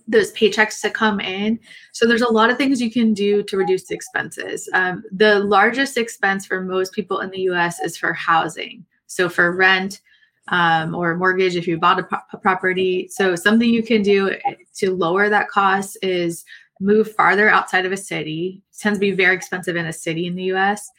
those 0.07 0.31
paychecks 0.33 0.81
to 0.81 0.89
come 0.89 1.19
in. 1.19 1.59
So 1.91 2.05
there's 2.05 2.21
a 2.21 2.31
lot 2.31 2.49
of 2.49 2.57
things 2.57 2.81
you 2.81 2.91
can 2.91 3.13
do 3.13 3.43
to 3.43 3.57
reduce 3.57 3.89
expenses. 3.91 4.69
Um, 4.73 5.03
the 5.11 5.39
largest 5.39 5.97
expense 5.97 6.45
for 6.45 6.61
most 6.61 6.93
people 6.93 7.19
in 7.19 7.29
the 7.29 7.41
U.S. 7.41 7.79
is 7.79 7.97
for 7.97 8.13
housing. 8.13 8.85
So 9.07 9.29
for 9.29 9.55
rent 9.55 10.01
um, 10.49 10.95
or 10.95 11.15
mortgage, 11.15 11.55
if 11.55 11.67
you 11.67 11.77
bought 11.77 11.99
a, 11.99 12.03
pro- 12.03 12.19
a 12.33 12.37
property. 12.37 13.07
So 13.09 13.35
something 13.35 13.69
you 13.69 13.83
can 13.83 14.01
do 14.01 14.35
to 14.77 14.95
lower 14.95 15.29
that 15.29 15.49
cost 15.49 15.97
is 16.01 16.45
move 16.79 17.13
farther 17.15 17.49
outside 17.49 17.85
of 17.85 17.91
a 17.91 17.97
city. 17.97 18.61
It 18.71 18.79
tends 18.79 18.97
to 18.97 19.01
be 19.01 19.11
very 19.11 19.35
expensive 19.35 19.75
in 19.75 19.87
a 19.87 19.93
city 19.93 20.27
in 20.27 20.35
the 20.35 20.43
U.S. 20.43 20.89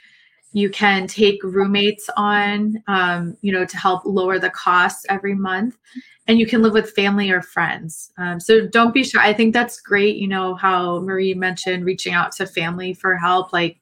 You 0.53 0.71
can 0.71 1.07
take 1.07 1.43
roommates 1.43 2.09
on, 2.17 2.83
um, 2.87 3.37
you 3.43 3.53
know, 3.53 3.65
to 3.65 3.77
help 3.77 4.03
lower 4.05 4.39
the 4.39 4.51
costs 4.51 5.05
every 5.09 5.35
month 5.35 5.77
and 6.29 6.39
you 6.39 6.47
can 6.47 6.63
live 6.63 6.75
with 6.75 6.91
family 6.91 7.31
or 7.31 7.41
friends. 7.41 8.13
Um, 8.19 8.39
so 8.39 8.67
don't 8.67 8.93
be 8.93 9.03
shy. 9.03 9.27
I 9.27 9.33
think 9.33 9.55
that's 9.55 9.81
great. 9.81 10.17
You 10.17 10.29
know 10.29 10.55
how 10.55 11.01
Marie 11.01 11.35
mentioned 11.35 11.87
reaching 11.87 12.13
out 12.13 12.33
to 12.33 12.47
family 12.47 12.93
for 12.93 13.17
help. 13.17 13.53
Like 13.53 13.81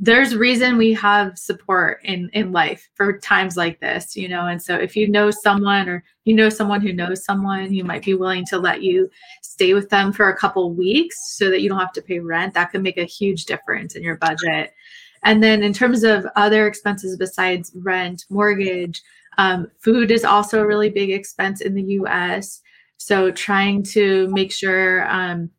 there's 0.00 0.36
reason 0.36 0.76
we 0.76 0.92
have 0.94 1.38
support 1.38 2.00
in 2.04 2.30
in 2.32 2.52
life 2.52 2.88
for 2.94 3.18
times 3.18 3.56
like 3.56 3.80
this. 3.80 4.16
You 4.16 4.28
know, 4.28 4.46
and 4.46 4.60
so 4.60 4.74
if 4.74 4.96
you 4.96 5.08
know 5.08 5.30
someone 5.30 5.88
or 5.88 6.04
you 6.24 6.34
know 6.34 6.48
someone 6.48 6.80
who 6.80 6.92
knows 6.92 7.24
someone 7.24 7.72
who 7.72 7.84
might 7.84 8.04
be 8.04 8.14
willing 8.14 8.44
to 8.46 8.58
let 8.58 8.82
you 8.82 9.08
stay 9.42 9.72
with 9.72 9.88
them 9.88 10.12
for 10.12 10.28
a 10.28 10.36
couple 10.36 10.74
weeks 10.74 11.36
so 11.36 11.48
that 11.48 11.62
you 11.62 11.68
don't 11.68 11.78
have 11.78 11.92
to 11.92 12.02
pay 12.02 12.18
rent, 12.18 12.54
that 12.54 12.72
could 12.72 12.82
make 12.82 12.98
a 12.98 13.04
huge 13.04 13.44
difference 13.44 13.94
in 13.94 14.02
your 14.02 14.16
budget. 14.16 14.74
And 15.22 15.42
then 15.42 15.62
in 15.62 15.72
terms 15.72 16.04
of 16.04 16.26
other 16.36 16.66
expenses 16.66 17.16
besides 17.16 17.72
rent, 17.74 18.24
mortgage, 18.30 19.02
um, 19.38 19.70
food 19.78 20.10
is 20.10 20.24
also 20.24 20.60
a 20.60 20.66
really 20.66 20.90
big 20.90 21.10
expense 21.10 21.60
in 21.60 21.74
the 21.74 21.82
US. 22.00 22.60
So 22.96 23.30
trying 23.30 23.82
to 23.84 24.28
make 24.28 24.52
sure 24.52 25.08
um, 25.08 25.50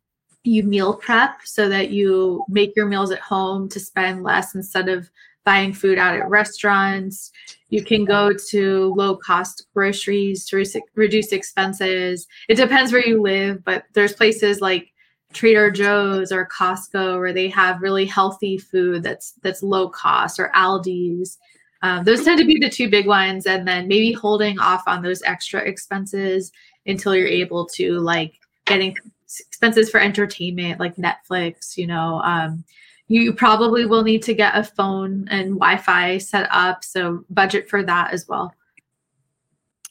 you 0.44 0.62
meal 0.62 0.94
prep 0.94 1.40
so 1.44 1.68
that 1.68 1.90
you 1.90 2.44
make 2.48 2.74
your 2.76 2.86
meals 2.86 3.10
at 3.10 3.20
home 3.20 3.68
to 3.70 3.80
spend 3.80 4.22
less 4.22 4.54
instead 4.54 4.88
of 4.88 5.10
buying 5.44 5.72
food 5.72 5.98
out 5.98 6.14
at 6.14 6.28
restaurants. 6.28 7.30
You 7.70 7.82
can 7.82 8.04
go 8.04 8.32
to 8.50 8.94
low 8.94 9.16
cost 9.16 9.66
groceries 9.74 10.46
to 10.46 10.56
re- 10.56 10.82
reduce 10.94 11.32
expenses. 11.32 12.26
It 12.48 12.56
depends 12.56 12.92
where 12.92 13.06
you 13.06 13.22
live, 13.22 13.64
but 13.64 13.84
there's 13.94 14.12
places 14.12 14.60
like 14.60 14.89
Trader 15.32 15.70
Joe's 15.70 16.32
or 16.32 16.48
Costco 16.48 17.18
where 17.18 17.32
they 17.32 17.48
have 17.48 17.82
really 17.82 18.04
healthy 18.04 18.58
food 18.58 19.02
that's 19.02 19.32
that's 19.42 19.62
low 19.62 19.88
cost 19.88 20.40
or 20.40 20.50
Aldi's. 20.54 21.38
Um, 21.82 22.04
those 22.04 22.24
tend 22.24 22.38
to 22.38 22.44
be 22.44 22.58
the 22.60 22.68
two 22.68 22.90
big 22.90 23.06
ones, 23.06 23.46
and 23.46 23.66
then 23.66 23.88
maybe 23.88 24.12
holding 24.12 24.58
off 24.58 24.82
on 24.86 25.02
those 25.02 25.22
extra 25.22 25.60
expenses 25.60 26.52
until 26.86 27.14
you're 27.14 27.26
able 27.26 27.64
to 27.66 27.98
like 28.00 28.34
getting 28.66 28.96
expenses 29.48 29.88
for 29.88 30.00
entertainment 30.00 30.78
like 30.80 30.96
Netflix. 30.96 31.76
You 31.78 31.86
know, 31.86 32.20
um, 32.22 32.64
you 33.08 33.32
probably 33.32 33.86
will 33.86 34.02
need 34.02 34.22
to 34.24 34.34
get 34.34 34.58
a 34.58 34.62
phone 34.62 35.26
and 35.30 35.54
Wi-Fi 35.54 36.18
set 36.18 36.48
up, 36.50 36.84
so 36.84 37.24
budget 37.30 37.68
for 37.68 37.82
that 37.82 38.12
as 38.12 38.28
well. 38.28 38.54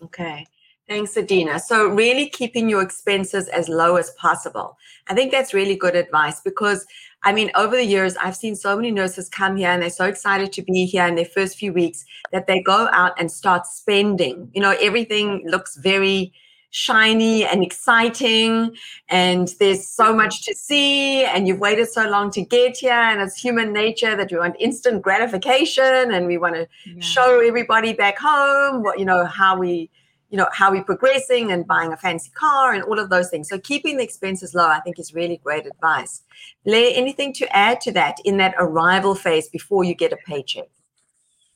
Okay. 0.04 0.46
Thanks, 0.90 1.16
Adina. 1.16 1.60
So, 1.60 1.88
really 1.88 2.28
keeping 2.28 2.68
your 2.68 2.82
expenses 2.82 3.48
as 3.50 3.70
low 3.70 3.98
as 3.98 4.10
possible. 4.18 4.76
I 5.08 5.14
think 5.14 5.32
that's 5.32 5.54
really 5.54 5.76
good 5.76 5.96
advice 5.96 6.42
because, 6.42 6.84
I 7.22 7.32
mean, 7.32 7.52
over 7.54 7.76
the 7.76 7.86
years, 7.86 8.18
I've 8.18 8.36
seen 8.36 8.56
so 8.56 8.76
many 8.76 8.90
nurses 8.90 9.30
come 9.30 9.56
here 9.56 9.70
and 9.70 9.84
they're 9.84 9.92
so 9.92 10.06
excited 10.06 10.52
to 10.54 10.64
be 10.64 10.88
here 10.88 11.06
in 11.06 11.14
their 11.14 11.26
first 11.26 11.60
few 11.60 11.74
weeks 11.74 12.04
that 12.32 12.48
they 12.48 12.64
go 12.64 12.90
out 12.92 13.14
and 13.20 13.32
start 13.32 13.68
spending. 13.68 14.50
You 14.56 14.62
know, 14.62 14.76
everything 14.82 15.44
looks 15.46 15.78
very, 15.78 16.34
shiny 16.72 17.44
and 17.46 17.64
exciting 17.64 18.76
and 19.10 19.56
there's 19.60 19.88
so 19.88 20.16
much 20.16 20.46
to 20.46 20.54
see 20.54 21.24
and 21.24 21.48
you've 21.48 21.60
waited 21.60 21.90
so 21.90 22.08
long 22.08 22.30
to 22.30 22.44
get 22.44 22.78
here 22.78 22.92
and 22.92 23.20
it's 23.20 23.36
human 23.36 23.74
nature 23.74 24.16
that 24.16 24.32
we 24.32 24.38
want 24.38 24.56
instant 24.60 25.02
gratification 25.02 26.14
and 26.14 26.28
we 26.28 26.38
want 26.38 26.54
to 26.54 26.68
yeah. 26.86 27.02
show 27.02 27.40
everybody 27.40 27.92
back 27.92 28.20
home 28.20 28.84
what 28.84 29.00
you 29.00 29.06
know 29.06 29.26
how 29.26 29.58
we 29.58 29.90
you 30.30 30.38
know 30.38 30.48
how 30.54 30.72
we're 30.72 30.84
progressing 30.84 31.52
and 31.52 31.68
buying 31.68 31.92
a 31.92 31.98
fancy 31.98 32.32
car 32.32 32.74
and 32.74 32.84
all 32.84 33.00
of 33.00 33.10
those 33.10 33.30
things. 33.30 33.50
So 33.50 33.60
keeping 33.60 33.98
the 33.98 34.04
expenses 34.04 34.54
low 34.54 34.68
i 34.68 34.80
think 34.80 35.00
is 35.00 35.14
really 35.14 35.38
great 35.44 35.66
advice. 35.66 36.24
Blair, 36.66 36.92
anything 36.96 37.34
to 37.34 37.56
add 37.56 37.82
to 37.82 37.92
that 37.94 38.18
in 38.26 38.38
that 38.38 38.56
arrival 38.58 39.16
phase 39.16 39.50
before 39.50 39.84
you 39.84 39.96
get 39.96 40.14
a 40.14 40.18
paycheck? 40.18 40.70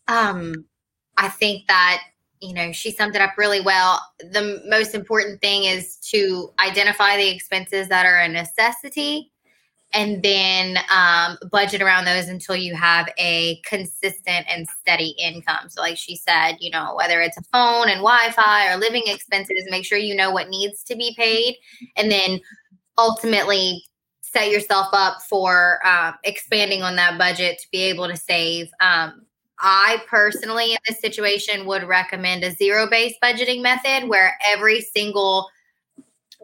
Um 0.08 0.66
i 1.18 1.30
think 1.30 1.68
that 1.68 2.02
you 2.44 2.54
know, 2.54 2.74
she 2.74 2.92
summed 2.92 3.16
it 3.16 3.22
up 3.22 3.38
really 3.38 3.62
well. 3.62 4.02
The 4.20 4.62
most 4.68 4.94
important 4.94 5.40
thing 5.40 5.64
is 5.64 5.96
to 6.12 6.52
identify 6.60 7.16
the 7.16 7.30
expenses 7.30 7.88
that 7.88 8.06
are 8.06 8.18
a 8.18 8.28
necessity 8.28 9.32
and 9.93 10.23
then 10.23 10.77
um, 10.93 11.38
budget 11.51 11.82
around 11.82 12.06
those 12.06 12.27
until 12.27 12.56
you 12.56 12.75
have 12.75 13.08
a 13.17 13.62
consistent 13.65 14.45
and 14.49 14.67
steady 14.82 15.15
income. 15.19 15.69
So, 15.69 15.82
like 15.82 15.97
she 15.97 16.15
said, 16.15 16.58
you 16.60 16.71
know, 16.71 16.93
whether 16.95 17.21
it's 17.21 17.38
a 17.38 17.43
phone 17.51 17.89
and 17.89 17.99
Wi 17.99 18.32
Fi 18.32 18.73
or 18.73 18.77
living 18.77 19.03
expenses, 19.06 19.65
make 19.69 19.86
sure 19.86 19.97
you 19.97 20.15
know 20.15 20.32
what 20.32 20.49
needs 20.49 20.84
to 20.84 20.95
be 20.95 21.13
paid. 21.17 21.56
And 21.95 22.12
then 22.12 22.39
ultimately, 22.97 23.84
set 24.21 24.49
yourself 24.49 24.88
up 24.93 25.21
for 25.29 25.79
uh, 25.86 26.13
expanding 26.23 26.82
on 26.82 26.95
that 26.95 27.17
budget 27.19 27.60
to 27.60 27.67
be 27.71 27.84
able 27.84 28.08
to 28.08 28.17
save 28.17 28.67
um, 28.82 29.25
I 29.63 30.03
personally, 30.10 30.73
in 30.73 30.77
this 30.88 30.99
situation, 30.99 31.65
would 31.65 31.84
recommend 31.84 32.43
a 32.43 32.51
zero 32.51 32.88
based 32.89 33.15
budgeting 33.23 33.62
method 33.62 34.10
where 34.10 34.38
every 34.45 34.82
single 34.82 35.47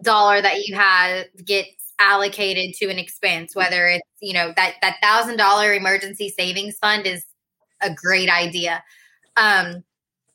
dollar 0.02 0.42
that 0.42 0.66
you 0.66 0.76
have 0.76 1.26
gets 1.44 1.79
allocated 2.00 2.74
to 2.76 2.90
an 2.90 2.98
expense, 2.98 3.56
whether 3.56 3.88
it's, 3.88 4.08
you 4.22 4.34
know, 4.34 4.54
that, 4.56 4.76
that 4.82 4.98
thousand 5.02 5.38
dollar 5.38 5.74
emergency 5.74 6.30
savings 6.30 6.78
fund 6.78 7.06
is 7.06 7.26
a 7.82 7.94
great 7.94 8.30
idea. 8.30 8.84
Um, 9.38 9.84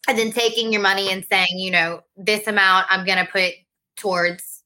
and 0.09 0.19
then 0.19 0.33
taking 0.33 0.73
your 0.73 0.83
money 0.83 1.11
and 1.11 1.25
saying, 1.31 1.59
you 1.59 1.71
know, 1.71 2.01
this 2.17 2.47
amount 2.47 2.87
I'm 2.91 3.07
going 3.07 3.25
to 3.25 3.31
put 3.31 3.55
towards 3.97 4.63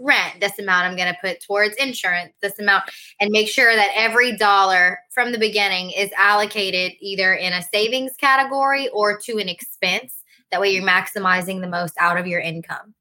rent, 0.00 0.40
this 0.40 0.58
amount 0.58 0.86
I'm 0.86 0.96
going 0.96 1.12
to 1.12 1.18
put 1.20 1.42
towards 1.42 1.74
insurance, 1.76 2.32
this 2.40 2.58
amount, 2.58 2.84
and 3.20 3.30
make 3.30 3.48
sure 3.48 3.74
that 3.74 3.90
every 3.94 4.36
dollar 4.36 4.98
from 5.10 5.32
the 5.32 5.38
beginning 5.38 5.90
is 5.90 6.10
allocated 6.16 6.92
either 7.00 7.34
in 7.34 7.52
a 7.52 7.62
savings 7.62 8.12
category 8.18 8.88
or 8.90 9.18
to 9.18 9.38
an 9.38 9.48
expense. 9.48 10.22
That 10.50 10.60
way 10.60 10.70
you're 10.70 10.86
maximizing 10.86 11.60
the 11.60 11.68
most 11.68 11.94
out 11.98 12.16
of 12.16 12.26
your 12.26 12.40
income. 12.40 12.94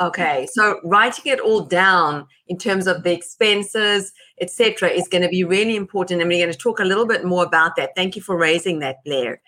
Okay, 0.00 0.48
so 0.50 0.80
writing 0.82 1.30
it 1.30 1.40
all 1.40 1.60
down 1.60 2.26
in 2.48 2.56
terms 2.56 2.86
of 2.86 3.02
the 3.02 3.12
expenses, 3.12 4.12
etc., 4.40 4.88
is 4.88 5.06
going 5.08 5.20
to 5.20 5.28
be 5.28 5.44
really 5.44 5.76
important, 5.76 6.22
and 6.22 6.28
we're 6.30 6.42
going 6.42 6.50
to 6.50 6.58
talk 6.58 6.80
a 6.80 6.84
little 6.84 7.06
bit 7.06 7.22
more 7.22 7.44
about 7.44 7.76
that. 7.76 7.94
Thank 7.94 8.16
you 8.16 8.22
for 8.22 8.34
raising 8.38 8.78
that, 8.78 9.04
Blair. 9.04 9.42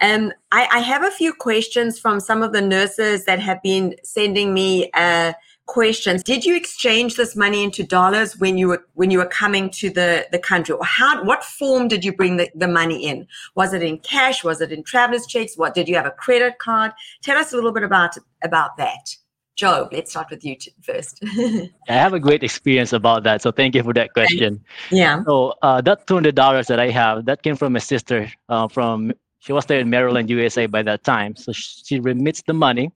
Um, 0.00 0.32
I, 0.50 0.66
I 0.72 0.78
have 0.80 1.04
a 1.04 1.10
few 1.12 1.32
questions 1.32 2.00
from 2.00 2.18
some 2.18 2.42
of 2.42 2.52
the 2.52 2.60
nurses 2.60 3.26
that 3.26 3.38
have 3.38 3.62
been 3.62 3.94
sending 4.02 4.52
me 4.52 4.90
uh, 4.94 5.34
questions. 5.66 6.24
Did 6.24 6.44
you 6.44 6.56
exchange 6.56 7.14
this 7.14 7.36
money 7.36 7.62
into 7.62 7.84
dollars 7.84 8.36
when 8.38 8.58
you 8.58 8.68
were 8.68 8.84
when 8.94 9.12
you 9.12 9.18
were 9.18 9.26
coming 9.26 9.70
to 9.70 9.88
the, 9.88 10.26
the 10.32 10.38
country? 10.40 10.74
Or 10.74 10.84
how 10.84 11.22
what 11.24 11.44
form 11.44 11.86
did 11.86 12.04
you 12.04 12.12
bring 12.12 12.38
the, 12.38 12.50
the 12.56 12.66
money 12.66 13.06
in? 13.06 13.28
Was 13.54 13.72
it 13.72 13.84
in 13.84 13.98
cash? 13.98 14.42
Was 14.42 14.60
it 14.60 14.72
in 14.72 14.82
traveler's 14.82 15.26
checks? 15.26 15.56
What 15.56 15.74
did 15.74 15.88
you 15.88 15.94
have 15.94 16.06
a 16.06 16.10
credit 16.10 16.58
card? 16.58 16.90
Tell 17.22 17.38
us 17.38 17.52
a 17.52 17.54
little 17.54 17.72
bit 17.72 17.84
about 17.84 18.16
about 18.42 18.76
that. 18.78 19.16
Job, 19.54 19.92
let's 19.92 20.10
start 20.10 20.30
with 20.30 20.44
you 20.44 20.56
first. 20.80 21.22
I 21.88 21.92
have 21.92 22.14
a 22.14 22.20
great 22.20 22.42
experience 22.42 22.92
about 22.92 23.22
that, 23.24 23.42
so 23.42 23.52
thank 23.52 23.74
you 23.74 23.82
for 23.82 23.92
that 23.92 24.14
question. 24.14 24.64
Yeah. 24.90 25.22
So 25.24 25.54
uh, 25.60 25.80
that 25.82 26.06
two 26.06 26.14
hundred 26.14 26.34
dollars 26.34 26.68
that 26.68 26.80
I 26.80 26.88
have, 26.88 27.26
that 27.26 27.42
came 27.42 27.56
from 27.56 27.74
my 27.74 27.78
sister. 27.78 28.32
Uh, 28.48 28.66
from 28.66 29.12
she 29.40 29.52
was 29.52 29.66
there 29.66 29.80
in 29.80 29.90
Maryland, 29.90 30.30
USA 30.30 30.66
by 30.66 30.82
that 30.84 31.04
time. 31.04 31.36
So 31.36 31.52
she 31.52 32.00
remits 32.00 32.42
the 32.42 32.54
money 32.54 32.92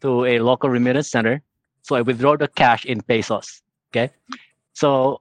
to 0.00 0.24
a 0.24 0.38
local 0.38 0.70
remittance 0.70 1.10
center, 1.10 1.42
so 1.82 1.94
I 1.96 2.00
withdraw 2.00 2.36
the 2.36 2.48
cash 2.48 2.86
in 2.86 3.02
pesos. 3.02 3.62
Okay. 3.90 4.10
So 4.72 5.20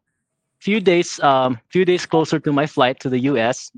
few 0.60 0.80
days, 0.80 1.20
um, 1.20 1.60
few 1.70 1.84
days 1.84 2.06
closer 2.06 2.40
to 2.40 2.54
my 2.54 2.66
flight 2.66 3.00
to 3.02 3.10
the 3.10 3.20
US, 3.32 3.72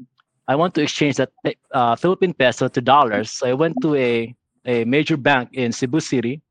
I 0.47 0.55
want 0.55 0.75
to 0.75 0.81
exchange 0.81 1.15
that 1.17 1.31
uh, 1.71 1.95
Philippine 1.95 2.33
peso 2.33 2.67
to 2.67 2.81
dollars. 2.81 3.31
So 3.31 3.47
I 3.47 3.53
went 3.53 3.77
to 3.81 3.95
a, 3.95 4.35
a 4.65 4.83
major 4.85 5.17
bank 5.17 5.49
in 5.53 5.71
Cebu 5.71 5.99
City 5.99 6.41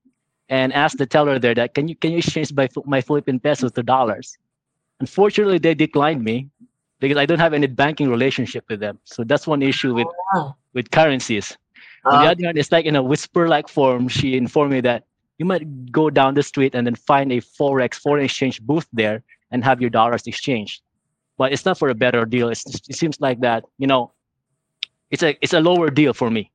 and 0.49 0.73
asked 0.73 0.99
the 0.99 1.07
teller 1.07 1.39
there 1.39 1.55
that 1.55 1.75
can 1.75 1.89
you 1.89 1.97
can 1.97 2.13
you 2.13 2.19
exchange 2.19 2.53
my, 2.53 2.69
my 2.85 3.01
Philippine 3.01 3.41
peso 3.41 3.69
to 3.69 3.83
dollars? 3.83 4.39
Unfortunately, 5.01 5.59
they 5.59 5.75
declined 5.75 6.25
me 6.25 6.49
because 7.01 7.17
I 7.17 7.27
don't 7.27 7.39
have 7.39 7.55
any 7.55 7.67
banking 7.67 8.09
relationship 8.11 8.65
with 8.69 8.81
them. 8.81 8.99
So 9.05 9.25
that's 9.25 9.47
one 9.47 9.63
issue 9.63 9.95
with 9.95 10.09
oh. 10.35 10.55
with 10.73 10.91
currencies. 10.91 11.57
On 12.05 12.23
the 12.23 12.29
uh, 12.29 12.33
other 12.33 12.45
hand, 12.45 12.59
it's 12.59 12.73
like 12.73 12.87
in 12.87 12.97
a 12.97 13.03
whisper-like 13.03 13.69
form. 13.69 14.09
She 14.09 14.37
informed 14.37 14.73
me 14.73 14.81
that 14.83 15.05
you 15.39 15.45
might 15.45 15.93
go 15.93 16.11
down 16.11 16.35
the 16.35 16.43
street 16.43 16.75
and 16.75 16.87
then 16.87 16.95
find 16.95 17.33
a 17.33 17.41
forex 17.41 17.95
foreign 17.95 18.25
exchange 18.25 18.61
booth 18.63 18.87
there 18.93 19.23
and 19.51 19.65
have 19.65 19.81
your 19.81 19.91
dollars 19.91 20.27
exchanged 20.27 20.83
but 21.39 21.53
it's 21.53 21.65
not 21.65 21.79
for 21.79 21.89
a 21.89 21.95
better 21.95 22.27
deal 22.27 22.49
it's, 22.51 22.67
it 22.89 22.97
seems 22.97 23.21
like 23.21 23.41
that 23.41 23.65
you 23.79 23.87
know 23.87 24.13
it's 25.11 25.23
a 25.23 25.39
it's 25.41 25.55
a 25.55 25.61
lower 25.61 25.89
deal 25.89 26.13
for 26.13 26.31
me 26.31 26.51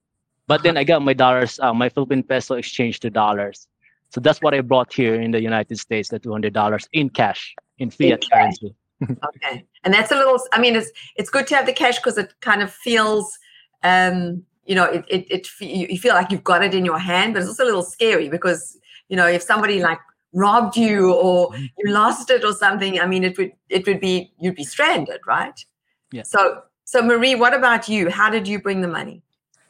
but 0.46 0.62
then 0.62 0.78
i 0.78 0.84
got 0.84 1.02
my 1.02 1.14
dollars 1.14 1.60
uh, 1.60 1.74
my 1.74 1.90
philippine 1.90 2.22
peso 2.22 2.56
exchanged 2.56 3.02
to 3.02 3.10
dollars 3.10 3.68
so 4.13 4.21
that's 4.21 4.41
what 4.41 4.54
i 4.54 4.62
brought 4.62 4.93
here 4.93 5.15
in 5.15 5.32
the 5.32 5.41
united 5.41 5.78
states 5.78 6.10
the 6.10 6.19
$200 6.19 6.88
in 6.93 7.10
cash 7.10 7.56
in 7.78 7.89
fiat 7.89 8.23
in 8.23 8.30
currency 8.32 8.76
okay 9.26 9.65
and 9.84 9.93
that's 9.93 10.12
a 10.12 10.15
little 10.15 10.39
i 10.54 10.60
mean 10.60 10.76
it's 10.76 10.91
it's 11.15 11.30
good 11.30 11.47
to 11.47 11.56
have 11.56 11.65
the 11.65 11.73
cash 11.73 11.97
because 11.97 12.17
it 12.17 12.34
kind 12.41 12.62
of 12.62 12.71
feels 12.71 13.38
um 13.84 14.43
you 14.65 14.76
know, 14.76 14.86
it, 14.86 15.06
it, 15.08 15.28
it, 15.30 15.47
you 15.60 15.97
feel 15.97 16.13
like 16.13 16.32
you've 16.32 16.43
got 16.43 16.63
it 16.63 16.73
in 16.73 16.86
your 16.86 16.99
hand, 16.99 17.34
but 17.34 17.41
it's 17.41 17.49
also 17.49 17.63
a 17.63 17.65
little 17.65 17.84
scary 17.84 18.30
because, 18.30 18.78
you 19.10 19.17
know, 19.17 19.28
if 19.28 19.41
somebody 19.41 19.82
like 19.82 19.99
robbed 20.34 20.78
you 20.78 21.13
or 21.13 21.49
mm-hmm. 21.49 21.65
you 21.80 21.91
lost 21.91 22.30
it 22.30 22.43
or 22.43 22.54
something, 22.54 22.99
I 22.99 23.06
mean, 23.06 23.23
it 23.23 23.38
would, 23.38 23.52
it 23.69 23.86
would 23.86 23.99
be, 23.99 24.32
you'd 24.39 24.56
be 24.56 24.63
stranded, 24.63 25.19
right? 25.28 25.60
Yeah. 26.12 26.23
So, 26.23 26.62
so 26.86 27.02
Marie, 27.02 27.36
what 27.36 27.54
about 27.54 27.89
you? 27.89 28.10
How 28.10 28.30
did 28.30 28.47
you 28.47 28.62
bring 28.62 28.82
the 28.82 28.88
money? 28.88 29.21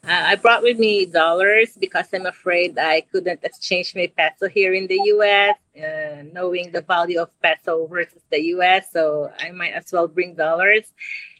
Uh, 0.06 0.24
I 0.32 0.36
brought 0.36 0.64
with 0.64 0.80
me 0.80 1.06
dollars 1.06 1.78
because 1.80 2.08
I'm 2.14 2.26
afraid 2.26 2.78
I 2.78 3.02
couldn't 3.02 3.40
exchange 3.44 3.96
my 3.96 4.12
peso 4.18 4.50
here 4.50 4.74
in 4.74 4.88
the 4.88 5.00
US, 5.16 5.56
uh, 5.78 6.24
knowing 6.34 6.72
the 6.72 6.82
value 6.82 7.22
of 7.22 7.30
peso 7.42 7.88
versus 7.88 8.22
the 8.30 8.42
US. 8.56 8.92
So 8.92 9.32
I 9.40 9.52
might 9.52 9.72
as 9.74 9.92
well 9.94 10.10
bring 10.10 10.36
dollars 10.36 10.92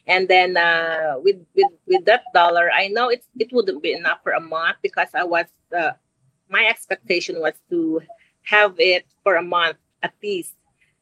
and 0.06 0.28
then 0.28 0.56
uh, 0.56 1.14
with 1.18 1.36
with 1.54 1.72
with 1.86 2.04
that 2.04 2.22
dollar 2.32 2.70
i 2.72 2.88
know 2.88 3.08
it 3.08 3.24
it 3.38 3.52
wouldn't 3.52 3.82
be 3.82 3.92
enough 3.92 4.18
for 4.22 4.32
a 4.32 4.40
month 4.40 4.76
because 4.82 5.08
i 5.14 5.24
was 5.24 5.46
uh, 5.76 5.92
my 6.48 6.66
expectation 6.66 7.40
was 7.40 7.54
to 7.70 8.00
have 8.42 8.74
it 8.78 9.06
for 9.22 9.36
a 9.36 9.42
month 9.42 9.76
at 10.02 10.12
least 10.22 10.54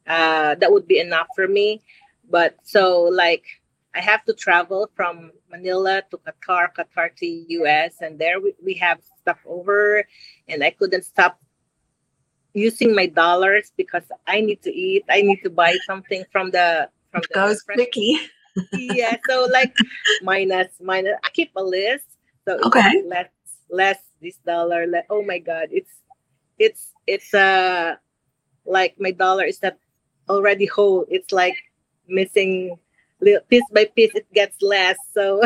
uh, 0.06 0.54
that 0.56 0.70
would 0.70 0.86
be 0.86 0.98
enough 0.98 1.26
for 1.34 1.48
me 1.48 1.82
but 2.30 2.56
so 2.62 3.02
like 3.02 3.44
i 3.94 4.00
have 4.00 4.24
to 4.24 4.32
travel 4.32 4.90
from 4.94 5.30
manila 5.50 6.02
to 6.10 6.18
qatar 6.18 6.68
qatar 6.76 7.14
to 7.16 7.26
us 7.64 7.94
and 8.00 8.18
there 8.18 8.40
we, 8.40 8.54
we 8.64 8.74
have 8.74 8.98
stuff 9.20 9.38
over 9.46 10.04
and 10.48 10.64
i 10.64 10.70
couldn't 10.70 11.04
stop 11.04 11.40
using 12.54 12.94
my 12.94 13.06
dollars 13.06 13.72
because 13.76 14.04
i 14.26 14.40
need 14.40 14.62
to 14.62 14.70
eat 14.70 15.04
i 15.08 15.22
need 15.22 15.40
to 15.42 15.50
buy 15.50 15.76
something 15.86 16.24
from 16.30 16.50
the 16.50 16.88
from 17.10 17.22
the 17.22 17.34
goes 17.34 17.62
quickly 17.62 18.18
yeah. 18.72 19.16
So 19.28 19.48
like 19.50 19.74
minus 20.22 20.68
minus. 20.80 21.16
I 21.24 21.28
keep 21.30 21.52
a 21.56 21.62
list. 21.62 22.06
So 22.46 22.58
okay. 22.66 23.02
Less 23.06 23.30
less 23.70 23.98
this 24.20 24.36
dollar. 24.46 24.86
Less, 24.86 25.04
oh 25.10 25.22
my 25.22 25.38
god, 25.38 25.68
it's 25.70 25.92
it's 26.58 26.92
it's 27.06 27.32
uh 27.34 27.96
like 28.64 28.96
my 28.98 29.10
dollar 29.10 29.44
is 29.44 29.62
not 29.62 29.76
already 30.28 30.66
whole. 30.66 31.06
It's 31.08 31.32
like 31.32 31.56
missing 32.08 32.78
piece 33.48 33.64
by 33.72 33.86
piece. 33.96 34.14
It 34.14 34.26
gets 34.32 34.60
less. 34.62 34.96
So 35.12 35.42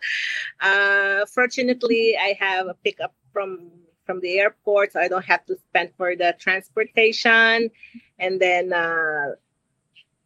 uh, 0.60 1.26
fortunately, 1.26 2.16
I 2.20 2.36
have 2.38 2.66
a 2.66 2.74
pickup 2.74 3.14
from 3.32 3.70
from 4.04 4.20
the 4.20 4.38
airport, 4.38 4.92
so 4.92 5.00
I 5.00 5.08
don't 5.08 5.24
have 5.24 5.44
to 5.46 5.56
spend 5.56 5.90
for 5.96 6.14
the 6.14 6.34
transportation. 6.38 7.70
And 8.18 8.40
then 8.40 8.72
uh, 8.72 9.32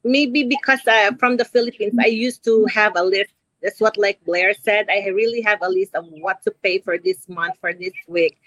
maybe 0.04 0.44
because 0.44 0.80
I, 0.86 1.10
from 1.18 1.38
the 1.38 1.46
Philippines, 1.46 1.94
I 1.98 2.06
used 2.06 2.44
to 2.44 2.66
have 2.66 2.92
a 2.96 3.02
list. 3.02 3.32
That's 3.62 3.80
what 3.80 3.96
like 3.96 4.22
Blair 4.24 4.54
said. 4.54 4.86
I 4.90 5.08
really 5.08 5.40
have 5.42 5.58
a 5.62 5.68
list 5.68 5.94
of 5.94 6.06
what 6.08 6.42
to 6.42 6.50
pay 6.62 6.78
for 6.78 6.98
this 6.98 7.28
month, 7.28 7.56
for 7.60 7.72
this 7.72 7.92
week. 8.06 8.38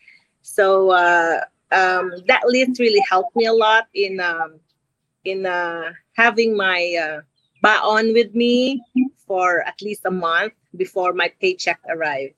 So 0.41 0.91
uh, 0.91 1.41
um, 1.71 2.11
that 2.27 2.43
list 2.45 2.79
really 2.79 3.03
helped 3.09 3.35
me 3.35 3.45
a 3.45 3.53
lot 3.53 3.87
in 3.93 4.19
um, 4.19 4.59
in 5.25 5.45
uh, 5.45 5.91
having 6.13 6.55
my 6.55 7.21
uh, 7.63 7.79
on 7.83 8.13
with 8.13 8.33
me 8.35 8.81
for 9.25 9.61
at 9.61 9.81
least 9.81 10.01
a 10.05 10.11
month 10.11 10.53
before 10.75 11.13
my 11.13 11.31
paycheck 11.39 11.79
arrived. 11.89 12.33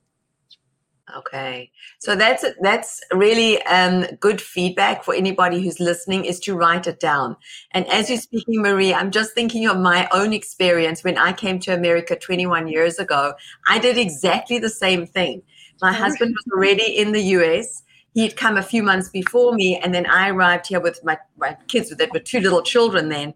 Okay, 1.16 1.70
so 2.00 2.16
that's 2.16 2.44
that's 2.60 3.00
really 3.12 3.62
um, 3.62 4.06
good 4.18 4.40
feedback 4.40 5.04
for 5.04 5.14
anybody 5.14 5.62
who's 5.62 5.78
listening 5.78 6.24
is 6.24 6.40
to 6.40 6.56
write 6.56 6.88
it 6.88 6.98
down. 6.98 7.36
And 7.70 7.86
as 7.86 8.10
you're 8.10 8.18
speaking, 8.18 8.60
Marie, 8.60 8.92
I'm 8.92 9.12
just 9.12 9.32
thinking 9.32 9.68
of 9.68 9.78
my 9.78 10.08
own 10.10 10.32
experience 10.32 11.04
when 11.04 11.16
I 11.16 11.32
came 11.32 11.60
to 11.60 11.72
America 11.72 12.16
21 12.16 12.66
years 12.66 12.98
ago. 12.98 13.34
I 13.68 13.78
did 13.78 13.98
exactly 13.98 14.58
the 14.58 14.68
same 14.68 15.06
thing. 15.06 15.42
My 15.80 15.92
husband 16.02 16.34
was 16.34 16.52
already 16.52 16.98
in 16.98 17.12
the 17.12 17.22
US. 17.22 17.84
He'd 18.16 18.34
come 18.34 18.56
a 18.56 18.62
few 18.62 18.82
months 18.82 19.10
before 19.10 19.52
me, 19.52 19.76
and 19.76 19.94
then 19.94 20.06
I 20.06 20.30
arrived 20.30 20.68
here 20.68 20.80
with 20.80 21.04
my, 21.04 21.18
my 21.36 21.54
kids 21.68 21.94
that 21.94 22.12
were 22.14 22.18
two 22.18 22.40
little 22.40 22.62
children 22.62 23.10
then. 23.10 23.34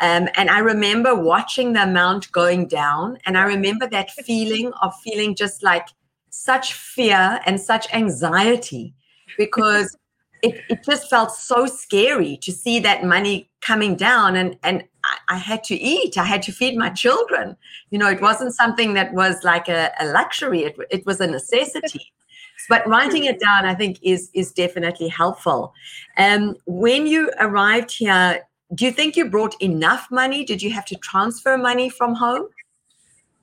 Um, 0.00 0.26
and 0.36 0.48
I 0.48 0.60
remember 0.60 1.14
watching 1.14 1.74
the 1.74 1.82
amount 1.82 2.32
going 2.32 2.66
down, 2.66 3.18
and 3.26 3.36
I 3.36 3.42
remember 3.42 3.86
that 3.88 4.10
feeling 4.10 4.72
of 4.80 4.94
feeling 5.04 5.34
just 5.34 5.62
like 5.62 5.86
such 6.30 6.72
fear 6.72 7.40
and 7.44 7.60
such 7.60 7.92
anxiety 7.92 8.94
because 9.36 9.94
it, 10.42 10.62
it 10.70 10.78
just 10.82 11.10
felt 11.10 11.32
so 11.32 11.66
scary 11.66 12.38
to 12.38 12.52
see 12.52 12.80
that 12.80 13.04
money 13.04 13.50
coming 13.60 13.96
down 13.96 14.34
and 14.34 14.56
and 14.62 14.82
I, 15.04 15.34
I, 15.34 15.36
had 15.36 15.62
to 15.64 15.74
eat. 15.74 16.16
I 16.16 16.24
had 16.24 16.42
to 16.44 16.52
feed 16.52 16.76
my 16.76 16.88
children. 16.88 17.54
You 17.90 17.98
know 17.98 18.08
it 18.08 18.22
wasn't 18.22 18.54
something 18.54 18.94
that 18.94 19.12
was 19.12 19.44
like 19.44 19.68
a, 19.68 19.92
a 20.00 20.06
luxury. 20.06 20.64
It, 20.64 20.76
it 20.90 21.04
was 21.04 21.20
a 21.20 21.26
necessity 21.26 22.12
but 22.68 22.86
writing 22.86 23.24
it 23.24 23.40
down 23.40 23.64
i 23.64 23.74
think 23.74 23.98
is 24.02 24.30
is 24.34 24.52
definitely 24.52 25.08
helpful 25.08 25.72
um, 26.18 26.56
when 26.66 27.06
you 27.06 27.30
arrived 27.40 27.90
here 27.90 28.42
do 28.74 28.84
you 28.84 28.92
think 28.92 29.16
you 29.16 29.28
brought 29.28 29.60
enough 29.60 30.08
money 30.10 30.44
did 30.44 30.62
you 30.62 30.70
have 30.70 30.84
to 30.84 30.96
transfer 30.96 31.56
money 31.58 31.88
from 31.88 32.14
home 32.14 32.48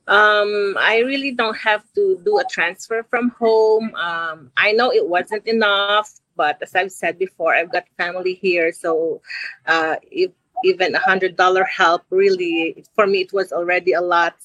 um, 0.10 0.76
I 0.80 1.04
really 1.06 1.32
don't 1.34 1.58
have 1.58 1.84
to 1.94 2.20
do 2.26 2.40
a 2.40 2.44
transfer 2.50 3.06
from 3.12 3.30
home. 3.30 3.94
Um, 3.94 4.52
I 4.58 4.72
know 4.72 4.92
it 4.92 5.08
wasn't 5.08 5.46
enough, 5.46 6.12
but 6.36 6.58
as 6.64 6.74
I've 6.74 6.92
said 6.92 7.20
before, 7.20 7.54
I've 7.54 7.72
got 7.72 7.84
family 7.96 8.34
here, 8.34 8.72
so 8.74 9.22
uh, 9.68 9.98
if 10.12 10.32
even 10.64 10.96
a 10.96 11.00
hundred 11.00 11.36
dollar 11.36 11.64
help 11.64 12.04
really 12.10 12.84
for 12.96 13.08
me 13.08 13.22
it 13.22 13.32
was 13.34 13.52
already 13.52 13.94
a 13.94 14.02
lot. 14.02 14.36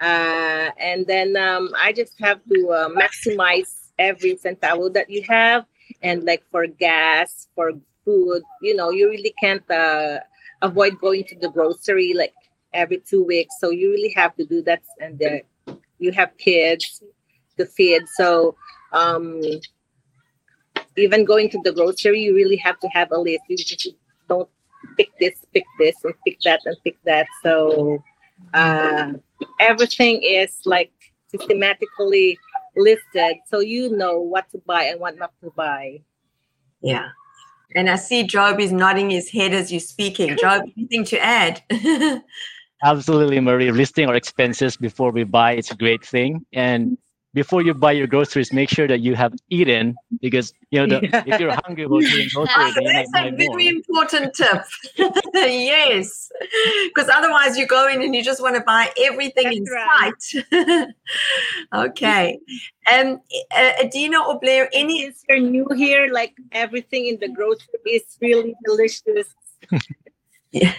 Uh, 0.00 0.70
and 0.78 1.06
then 1.06 1.36
um, 1.36 1.70
I 1.78 1.92
just 1.92 2.18
have 2.18 2.40
to 2.52 2.70
uh, 2.70 2.88
maximize 2.88 3.81
every 4.08 4.34
centavo 4.34 4.92
that 4.92 5.08
you 5.08 5.22
have, 5.28 5.64
and 6.02 6.24
like 6.24 6.42
for 6.50 6.66
gas, 6.66 7.48
for 7.54 7.72
food, 8.04 8.42
you 8.60 8.74
know, 8.74 8.90
you 8.90 9.08
really 9.08 9.34
can't 9.40 9.68
uh, 9.70 10.18
avoid 10.60 10.98
going 11.00 11.24
to 11.30 11.36
the 11.38 11.50
grocery 11.50 12.12
like 12.14 12.34
every 12.72 12.98
two 12.98 13.22
weeks. 13.24 13.54
So 13.60 13.70
you 13.70 13.90
really 13.90 14.12
have 14.16 14.34
to 14.36 14.44
do 14.44 14.62
that. 14.62 14.82
And 15.00 15.18
then 15.18 15.42
you 15.98 16.10
have 16.12 16.30
kids 16.38 17.02
to 17.58 17.66
feed. 17.66 18.02
So 18.18 18.56
um, 18.92 19.40
even 20.96 21.24
going 21.24 21.48
to 21.50 21.60
the 21.64 21.72
grocery, 21.72 22.20
you 22.20 22.34
really 22.34 22.56
have 22.56 22.78
to 22.80 22.88
have 22.88 23.12
a 23.12 23.18
list. 23.18 23.42
You 23.48 23.56
just 23.56 23.88
don't 24.28 24.48
pick 24.96 25.10
this, 25.20 25.36
pick 25.52 25.64
this, 25.78 25.96
and 26.04 26.14
pick 26.26 26.38
that, 26.44 26.60
and 26.64 26.76
pick 26.84 26.98
that. 27.04 27.26
So 27.42 28.02
uh, 28.54 29.12
everything 29.60 30.22
is 30.22 30.60
like 30.64 30.92
systematically 31.28 32.38
listed 32.76 33.36
so 33.48 33.60
you 33.60 33.96
know 33.96 34.18
what 34.18 34.50
to 34.52 34.58
buy 34.66 34.84
and 34.84 35.00
what 35.00 35.18
not 35.18 35.32
to 35.42 35.50
buy. 35.50 36.00
Yeah. 36.82 37.10
And 37.74 37.88
I 37.88 37.96
see 37.96 38.24
Job 38.24 38.60
is 38.60 38.72
nodding 38.72 39.10
his 39.10 39.30
head 39.30 39.54
as 39.54 39.70
you're 39.70 39.80
speaking. 39.80 40.36
Job, 40.36 40.62
anything 40.76 41.04
to 41.06 41.18
add? 41.18 41.62
Absolutely, 42.84 43.40
Marie. 43.40 43.70
Listing 43.70 44.08
our 44.08 44.14
expenses 44.14 44.76
before 44.76 45.12
we 45.12 45.24
buy 45.24 45.52
it's 45.52 45.70
a 45.70 45.76
great 45.76 46.04
thing. 46.04 46.44
And 46.52 46.98
before 47.34 47.62
you 47.62 47.72
buy 47.72 47.92
your 47.92 48.06
groceries, 48.06 48.52
make 48.52 48.68
sure 48.68 48.86
that 48.86 49.00
you 49.00 49.14
have 49.14 49.32
eaten 49.48 49.96
because 50.20 50.52
you 50.70 50.84
know 50.84 51.00
the, 51.00 51.08
yeah. 51.12 51.22
if 51.26 51.40
you're 51.40 51.54
hungry 51.64 51.86
while 51.86 52.00
doing 52.00 52.28
groceries, 52.34 52.74
that's 52.74 53.10
a 53.14 53.30
very 53.30 53.48
more. 53.48 53.60
important 53.60 54.34
tip. 54.34 54.62
yes, 55.34 56.30
because 56.86 57.08
otherwise 57.08 57.56
you 57.56 57.66
go 57.66 57.88
in 57.88 58.02
and 58.02 58.14
you 58.14 58.22
just 58.22 58.42
want 58.42 58.56
to 58.56 58.62
buy 58.62 58.90
everything 59.00 59.44
that's 59.44 59.56
in 59.56 59.64
right. 59.64 60.46
sight. 60.52 60.88
okay, 61.74 62.38
um, 62.92 63.20
uh, 63.56 63.72
Adina 63.82 64.22
or 64.26 64.38
Blair, 64.38 64.68
any? 64.72 65.02
If 65.02 65.16
you're 65.28 65.40
new 65.40 65.66
here, 65.74 66.08
like 66.12 66.34
everything 66.52 67.06
in 67.06 67.18
the 67.18 67.28
grocery 67.28 67.80
is 67.86 68.02
really 68.20 68.54
delicious. 68.64 69.34
yeah 70.50 70.74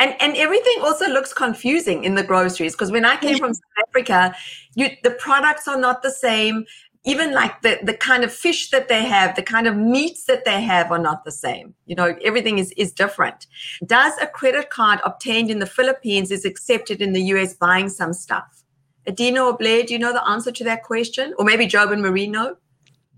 and 0.00 0.16
and 0.18 0.36
everything 0.36 0.78
also 0.80 1.06
looks 1.08 1.32
confusing 1.32 2.02
in 2.04 2.14
the 2.16 2.24
groceries 2.24 2.72
because 2.72 2.90
when 2.90 3.04
I 3.04 3.16
came 3.16 3.38
from 3.38 3.54
South 3.54 3.84
Africa, 3.88 4.34
you 4.74 4.88
the 5.04 5.12
products 5.12 5.68
are 5.68 5.78
not 5.78 6.02
the 6.02 6.10
same. 6.10 6.64
Even 7.04 7.32
like 7.32 7.62
the 7.62 7.78
the 7.82 7.94
kind 7.94 8.24
of 8.24 8.32
fish 8.32 8.70
that 8.70 8.88
they 8.88 9.04
have, 9.04 9.36
the 9.36 9.42
kind 9.42 9.66
of 9.66 9.76
meats 9.76 10.24
that 10.24 10.44
they 10.44 10.60
have 10.60 10.90
are 10.90 10.98
not 10.98 11.24
the 11.24 11.30
same. 11.30 11.74
You 11.86 11.94
know, 11.94 12.16
everything 12.24 12.58
is 12.58 12.72
is 12.72 12.92
different. 12.92 13.46
Does 13.86 14.14
a 14.20 14.26
credit 14.26 14.70
card 14.70 15.00
obtained 15.04 15.50
in 15.50 15.60
the 15.60 15.66
Philippines 15.66 16.30
is 16.30 16.44
accepted 16.44 17.00
in 17.00 17.12
the 17.12 17.22
US 17.34 17.54
buying 17.54 17.88
some 17.88 18.12
stuff? 18.12 18.64
Adina 19.06 19.44
or 19.44 19.56
Blair, 19.56 19.82
do 19.82 19.92
you 19.94 19.98
know 19.98 20.12
the 20.12 20.26
answer 20.28 20.52
to 20.52 20.64
that 20.64 20.82
question? 20.82 21.34
Or 21.38 21.44
maybe 21.44 21.66
Job 21.66 21.90
and 21.90 22.02
Marino? 22.02 22.56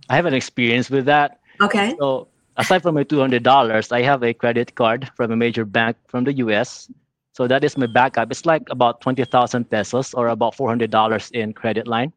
I 0.09 0.17
have 0.17 0.27
an 0.27 0.35
experience 0.35 0.91
with 0.91 1.07
that. 1.07 1.41
Okay. 1.61 1.95
So 1.99 2.29
aside 2.57 2.83
from 2.83 2.95
my 2.95 3.05
$200, 3.05 3.93
I 3.93 4.03
have 4.03 4.23
a 4.23 4.35
credit 4.35 4.75
card 4.75 5.11
from 5.17 5.31
a 5.31 5.37
major 5.37 5.65
bank 5.65 5.97
from 6.09 6.25
the 6.25 6.33
US. 6.35 6.91
So 7.33 7.47
that 7.49 7.65
is 7.65 7.79
my 7.79 7.87
backup. 7.87 8.31
It's 8.31 8.45
like 8.45 8.63
about 8.71 9.01
20,000 9.01 9.71
pesos 9.71 10.15
or 10.15 10.29
about 10.29 10.55
$400 10.57 11.31
in 11.33 11.53
credit 11.55 11.87
line. 11.87 12.13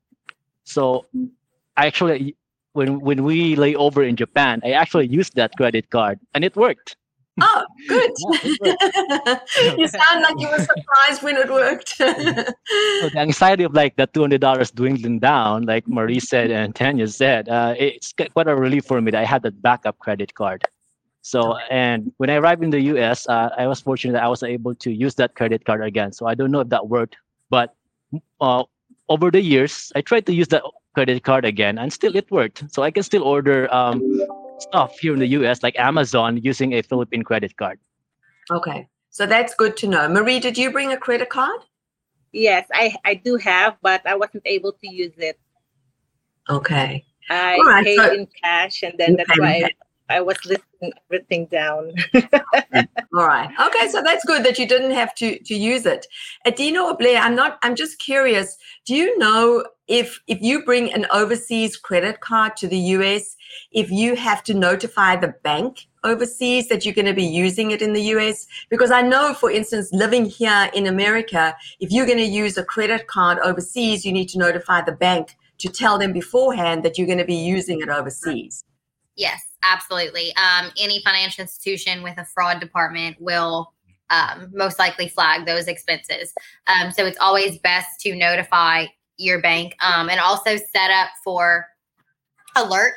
So 0.66 1.06
I 1.78 1.88
actually, 1.88 2.36
when, 2.74 3.00
when 3.00 3.24
we 3.24 3.56
lay 3.56 3.76
over 3.76 4.04
in 4.04 4.16
Japan, 4.16 4.62
I 4.64 4.72
actually 4.72 5.08
used 5.08 5.36
that 5.36 5.56
credit 5.56 5.90
card 5.90 6.20
and 6.34 6.44
it 6.44 6.56
worked. 6.56 6.98
Oh, 7.42 7.66
good. 7.88 8.12
you 9.78 9.88
sound 9.88 10.22
like 10.22 10.40
you 10.40 10.48
were 10.50 10.60
surprised 10.60 11.22
when 11.22 11.36
it 11.36 11.50
worked. 11.50 11.90
so 11.98 12.06
the 12.06 13.18
anxiety 13.18 13.64
of 13.64 13.74
like 13.74 13.96
the 13.98 14.08
two 14.08 14.22
hundred 14.22 14.42
dollars 14.42 14.72
dwindling 14.72 15.20
down, 15.20 15.64
like 15.64 15.88
Marie 15.88 16.20
said 16.20 16.52
and 16.52 16.74
Tanya 16.74 17.08
said, 17.08 17.50
uh, 17.50 17.76
it's 17.78 18.14
quite 18.34 18.48
a 18.48 18.56
relief 18.56 18.86
for 18.86 19.02
me 19.02 19.12
that 19.12 19.22
I 19.22 19.26
had 19.26 19.44
that 19.44 19.62
backup 19.62 20.00
credit 20.00 20.34
card. 20.34 20.64
So, 21.22 21.58
and 21.72 22.12
when 22.18 22.30
I 22.30 22.36
arrived 22.36 22.64
in 22.64 22.70
the 22.70 22.82
US, 22.96 23.28
uh, 23.28 23.50
I 23.58 23.68
was 23.68 23.82
fortunate 23.82 24.14
that 24.14 24.24
I 24.24 24.28
was 24.28 24.44
able 24.44 24.76
to 24.76 24.92
use 24.92 25.16
that 25.16 25.36
credit 25.36 25.66
card 25.66 25.84
again. 25.84 26.14
So 26.14 26.28
I 26.28 26.36
don't 26.36 26.52
know 26.52 26.60
if 26.60 26.70
that 26.70 26.88
worked, 26.88 27.18
but 27.50 27.76
uh, 28.40 28.64
over 29.10 29.32
the 29.32 29.42
years, 29.42 29.92
I 29.96 30.02
tried 30.02 30.26
to 30.28 30.34
use 30.34 30.48
that 30.50 30.64
credit 30.94 31.24
card 31.24 31.44
again, 31.44 31.78
and 31.78 31.92
still 31.92 32.16
it 32.16 32.30
worked. 32.32 32.64
So 32.72 32.84
I 32.84 32.92
can 32.92 33.04
still 33.04 33.24
order 33.24 33.74
um, 33.74 34.02
stuff 34.60 35.00
here 35.00 35.14
in 35.14 35.20
the 35.20 35.28
US, 35.28 35.64
like 35.64 35.78
Amazon, 35.78 36.38
using 36.38 36.74
a 36.74 36.82
Philippine 36.82 37.24
credit 37.24 37.56
card. 37.58 37.80
Okay. 38.52 38.88
So 39.10 39.26
that's 39.26 39.56
good 39.56 39.78
to 39.78 39.88
know. 39.88 40.08
Marie, 40.10 40.40
did 40.40 40.58
you 40.58 40.72
bring 40.72 40.92
a 40.92 40.98
credit 40.98 41.30
card? 41.30 41.62
Yes, 42.32 42.68
I, 42.74 42.94
I 43.06 43.14
do 43.16 43.38
have, 43.38 43.78
but 43.82 44.06
I 44.06 44.16
wasn't 44.16 44.44
able 44.46 44.74
to 44.74 44.88
use 44.94 45.14
it. 45.18 45.40
Okay. 46.50 47.06
I 47.30 47.58
right, 47.66 47.86
paid 47.86 47.98
so 47.98 48.14
in 48.14 48.28
cash, 48.44 48.84
and 48.84 48.94
then 48.98 49.16
that's 49.16 49.40
why 49.40 49.70
I 50.10 50.22
was 50.22 50.38
listing 50.46 50.92
everything 51.10 51.48
down. 51.48 51.94
All 52.14 53.26
right. 53.26 53.50
Okay, 53.68 53.88
so 53.90 54.02
that's 54.04 54.24
good 54.26 54.44
that 54.44 54.60
you 54.60 54.68
didn't 54.68 54.92
have 54.92 55.16
to 55.16 55.40
to 55.40 55.56
use 55.56 55.86
it. 55.86 56.06
Adina 56.46 56.84
or 56.84 56.96
Blair, 56.96 57.22
I'm 57.22 57.36
not. 57.36 57.58
I'm 57.64 57.76
just 57.76 57.98
curious. 58.00 58.58
Do 58.86 58.94
you 58.94 59.18
know 59.18 59.66
if 59.88 60.20
if 60.28 60.42
you 60.42 60.64
bring 60.64 60.92
an 60.94 61.06
overseas 61.12 61.78
credit 61.78 62.20
card 62.20 62.56
to 62.58 62.68
the 62.68 62.78
US, 62.78 63.36
if 63.72 63.92
you 63.92 64.16
have 64.16 64.44
to 64.44 64.54
notify 64.54 65.16
the 65.16 65.36
bank 65.44 65.88
overseas 66.04 66.68
that 66.70 66.86
you're 66.86 66.94
going 66.94 67.06
to 67.06 67.14
be 67.14 67.26
using 67.26 67.72
it 67.72 67.82
in 67.82 67.94
the 67.94 68.02
US? 68.14 68.48
Because 68.70 68.92
I 68.92 69.02
know, 69.02 69.34
for 69.34 69.52
instance, 69.52 69.90
living 69.92 70.26
here 70.26 70.70
in 70.74 70.88
America, 70.88 71.56
if 71.80 71.92
you're 71.92 72.06
going 72.06 72.20
to 72.20 72.24
use 72.24 72.58
a 72.58 72.64
credit 72.64 73.08
card 73.08 73.40
overseas, 73.40 74.06
you 74.06 74.14
need 74.14 74.30
to 74.30 74.38
notify 74.38 74.82
the 74.82 74.92
bank 74.92 75.36
to 75.58 75.70
tell 75.70 75.98
them 75.98 76.14
beforehand 76.14 76.84
that 76.84 76.98
you're 76.98 77.08
going 77.08 77.20
to 77.20 77.26
be 77.26 77.36
using 77.36 77.82
it 77.82 77.90
overseas. 77.90 78.64
Yes, 79.16 79.42
absolutely. 79.64 80.34
Um, 80.36 80.72
any 80.78 81.02
financial 81.02 81.42
institution 81.42 82.04
with 82.04 82.18
a 82.18 82.26
fraud 82.26 82.60
department 82.60 83.18
will 83.20 83.74
um, 84.10 84.52
most 84.54 84.78
likely 84.78 85.08
flag 85.08 85.46
those 85.46 85.68
expenses. 85.68 86.34
Um, 86.68 86.92
so 86.92 87.06
it's 87.06 87.18
always 87.20 87.58
best 87.60 88.00
to 88.02 88.16
notify 88.16 88.86
your 89.18 89.42
bank 89.42 89.76
um, 89.82 90.10
and 90.10 90.20
also 90.20 90.58
set 90.58 90.92
up 90.92 91.10
for 91.24 91.66
alerts 92.58 92.92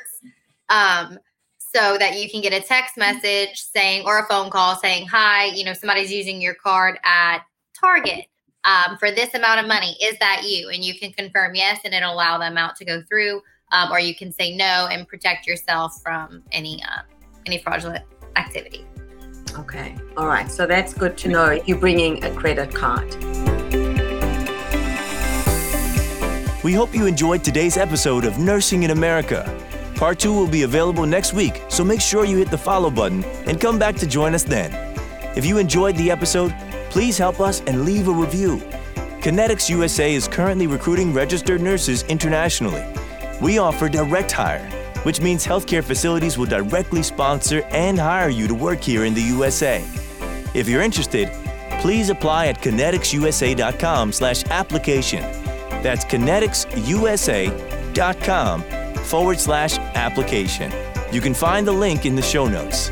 um, 0.69 1.17
so 1.57 1.97
that 1.97 2.19
you 2.19 2.29
can 2.29 2.41
get 2.41 2.53
a 2.53 2.61
text 2.61 2.97
message 2.97 3.61
saying 3.61 4.05
or 4.05 4.19
a 4.19 4.25
phone 4.27 4.49
call 4.49 4.75
saying, 4.75 5.07
Hi, 5.07 5.45
you 5.45 5.63
know, 5.63 5.73
somebody's 5.73 6.11
using 6.11 6.41
your 6.41 6.55
card 6.55 6.99
at 7.03 7.39
Target. 7.79 8.25
Um, 8.65 8.97
for 8.97 9.09
this 9.09 9.33
amount 9.33 9.61
of 9.61 9.67
money. 9.67 9.95
Is 10.01 10.19
that 10.19 10.41
you? 10.43 10.69
And 10.69 10.83
you 10.83 10.93
can 10.99 11.13
confirm 11.13 11.55
yes, 11.55 11.79
and 11.85 11.93
it'll 11.93 12.13
allow 12.13 12.37
them 12.37 12.57
out 12.57 12.75
to 12.75 12.85
go 12.85 13.01
through 13.03 13.41
um, 13.71 13.91
or 13.91 13.99
you 13.99 14.15
can 14.15 14.31
say 14.31 14.55
no 14.55 14.87
and 14.91 15.07
protect 15.07 15.47
yourself 15.47 16.01
from 16.01 16.43
any 16.51 16.81
uh, 16.83 17.01
any 17.45 17.59
fraudulent 17.59 18.03
activity. 18.35 18.85
Okay, 19.57 19.95
all 20.15 20.27
right. 20.27 20.49
So 20.49 20.65
that's 20.65 20.93
good 20.93 21.17
to 21.19 21.29
know 21.29 21.51
you're 21.65 21.79
bringing 21.79 22.23
a 22.23 22.31
credit 22.33 22.73
card. 22.73 23.09
We 26.61 26.73
hope 26.73 26.93
you 26.93 27.05
enjoyed 27.05 27.41
today's 27.41 27.77
episode 27.77 28.25
of 28.25 28.37
Nursing 28.37 28.83
in 28.83 28.91
America. 28.91 29.49
Part 29.95 30.19
2 30.19 30.33
will 30.33 30.45
be 30.45 30.63
available 30.63 31.05
next 31.05 31.33
week, 31.33 31.63
so 31.69 31.85
make 31.85 32.01
sure 32.01 32.25
you 32.25 32.35
hit 32.35 32.51
the 32.51 32.57
follow 32.57 32.89
button 32.89 33.23
and 33.45 33.61
come 33.61 33.79
back 33.79 33.95
to 33.95 34.05
join 34.05 34.35
us 34.35 34.43
then. 34.43 34.73
If 35.37 35.45
you 35.45 35.57
enjoyed 35.57 35.95
the 35.95 36.11
episode, 36.11 36.53
please 36.89 37.17
help 37.17 37.39
us 37.39 37.61
and 37.61 37.85
leave 37.85 38.09
a 38.09 38.11
review. 38.11 38.57
Connetics 39.21 39.69
USA 39.69 40.13
is 40.13 40.27
currently 40.27 40.67
recruiting 40.67 41.13
registered 41.13 41.61
nurses 41.61 42.03
internationally. 42.03 42.83
We 43.41 43.57
offer 43.57 43.87
direct 43.87 44.33
hire, 44.33 44.69
which 45.03 45.21
means 45.21 45.47
healthcare 45.47 45.81
facilities 45.81 46.37
will 46.37 46.45
directly 46.45 47.03
sponsor 47.03 47.61
and 47.69 47.97
hire 47.97 48.27
you 48.27 48.49
to 48.49 48.53
work 48.53 48.81
here 48.81 49.05
in 49.05 49.13
the 49.13 49.21
USA. 49.21 49.81
If 50.53 50.67
you're 50.67 50.81
interested, 50.81 51.31
please 51.79 52.09
apply 52.09 52.47
at 52.47 52.61
conneticsusa.com/application. 52.61 55.38
That's 55.81 56.05
conneticsusa.com 56.05 58.63
forward 59.03 59.39
slash 59.39 59.79
application. 59.95 60.71
You 61.11 61.21
can 61.21 61.33
find 61.33 61.67
the 61.67 61.71
link 61.71 62.05
in 62.05 62.15
the 62.15 62.21
show 62.21 62.47
notes. 62.47 62.91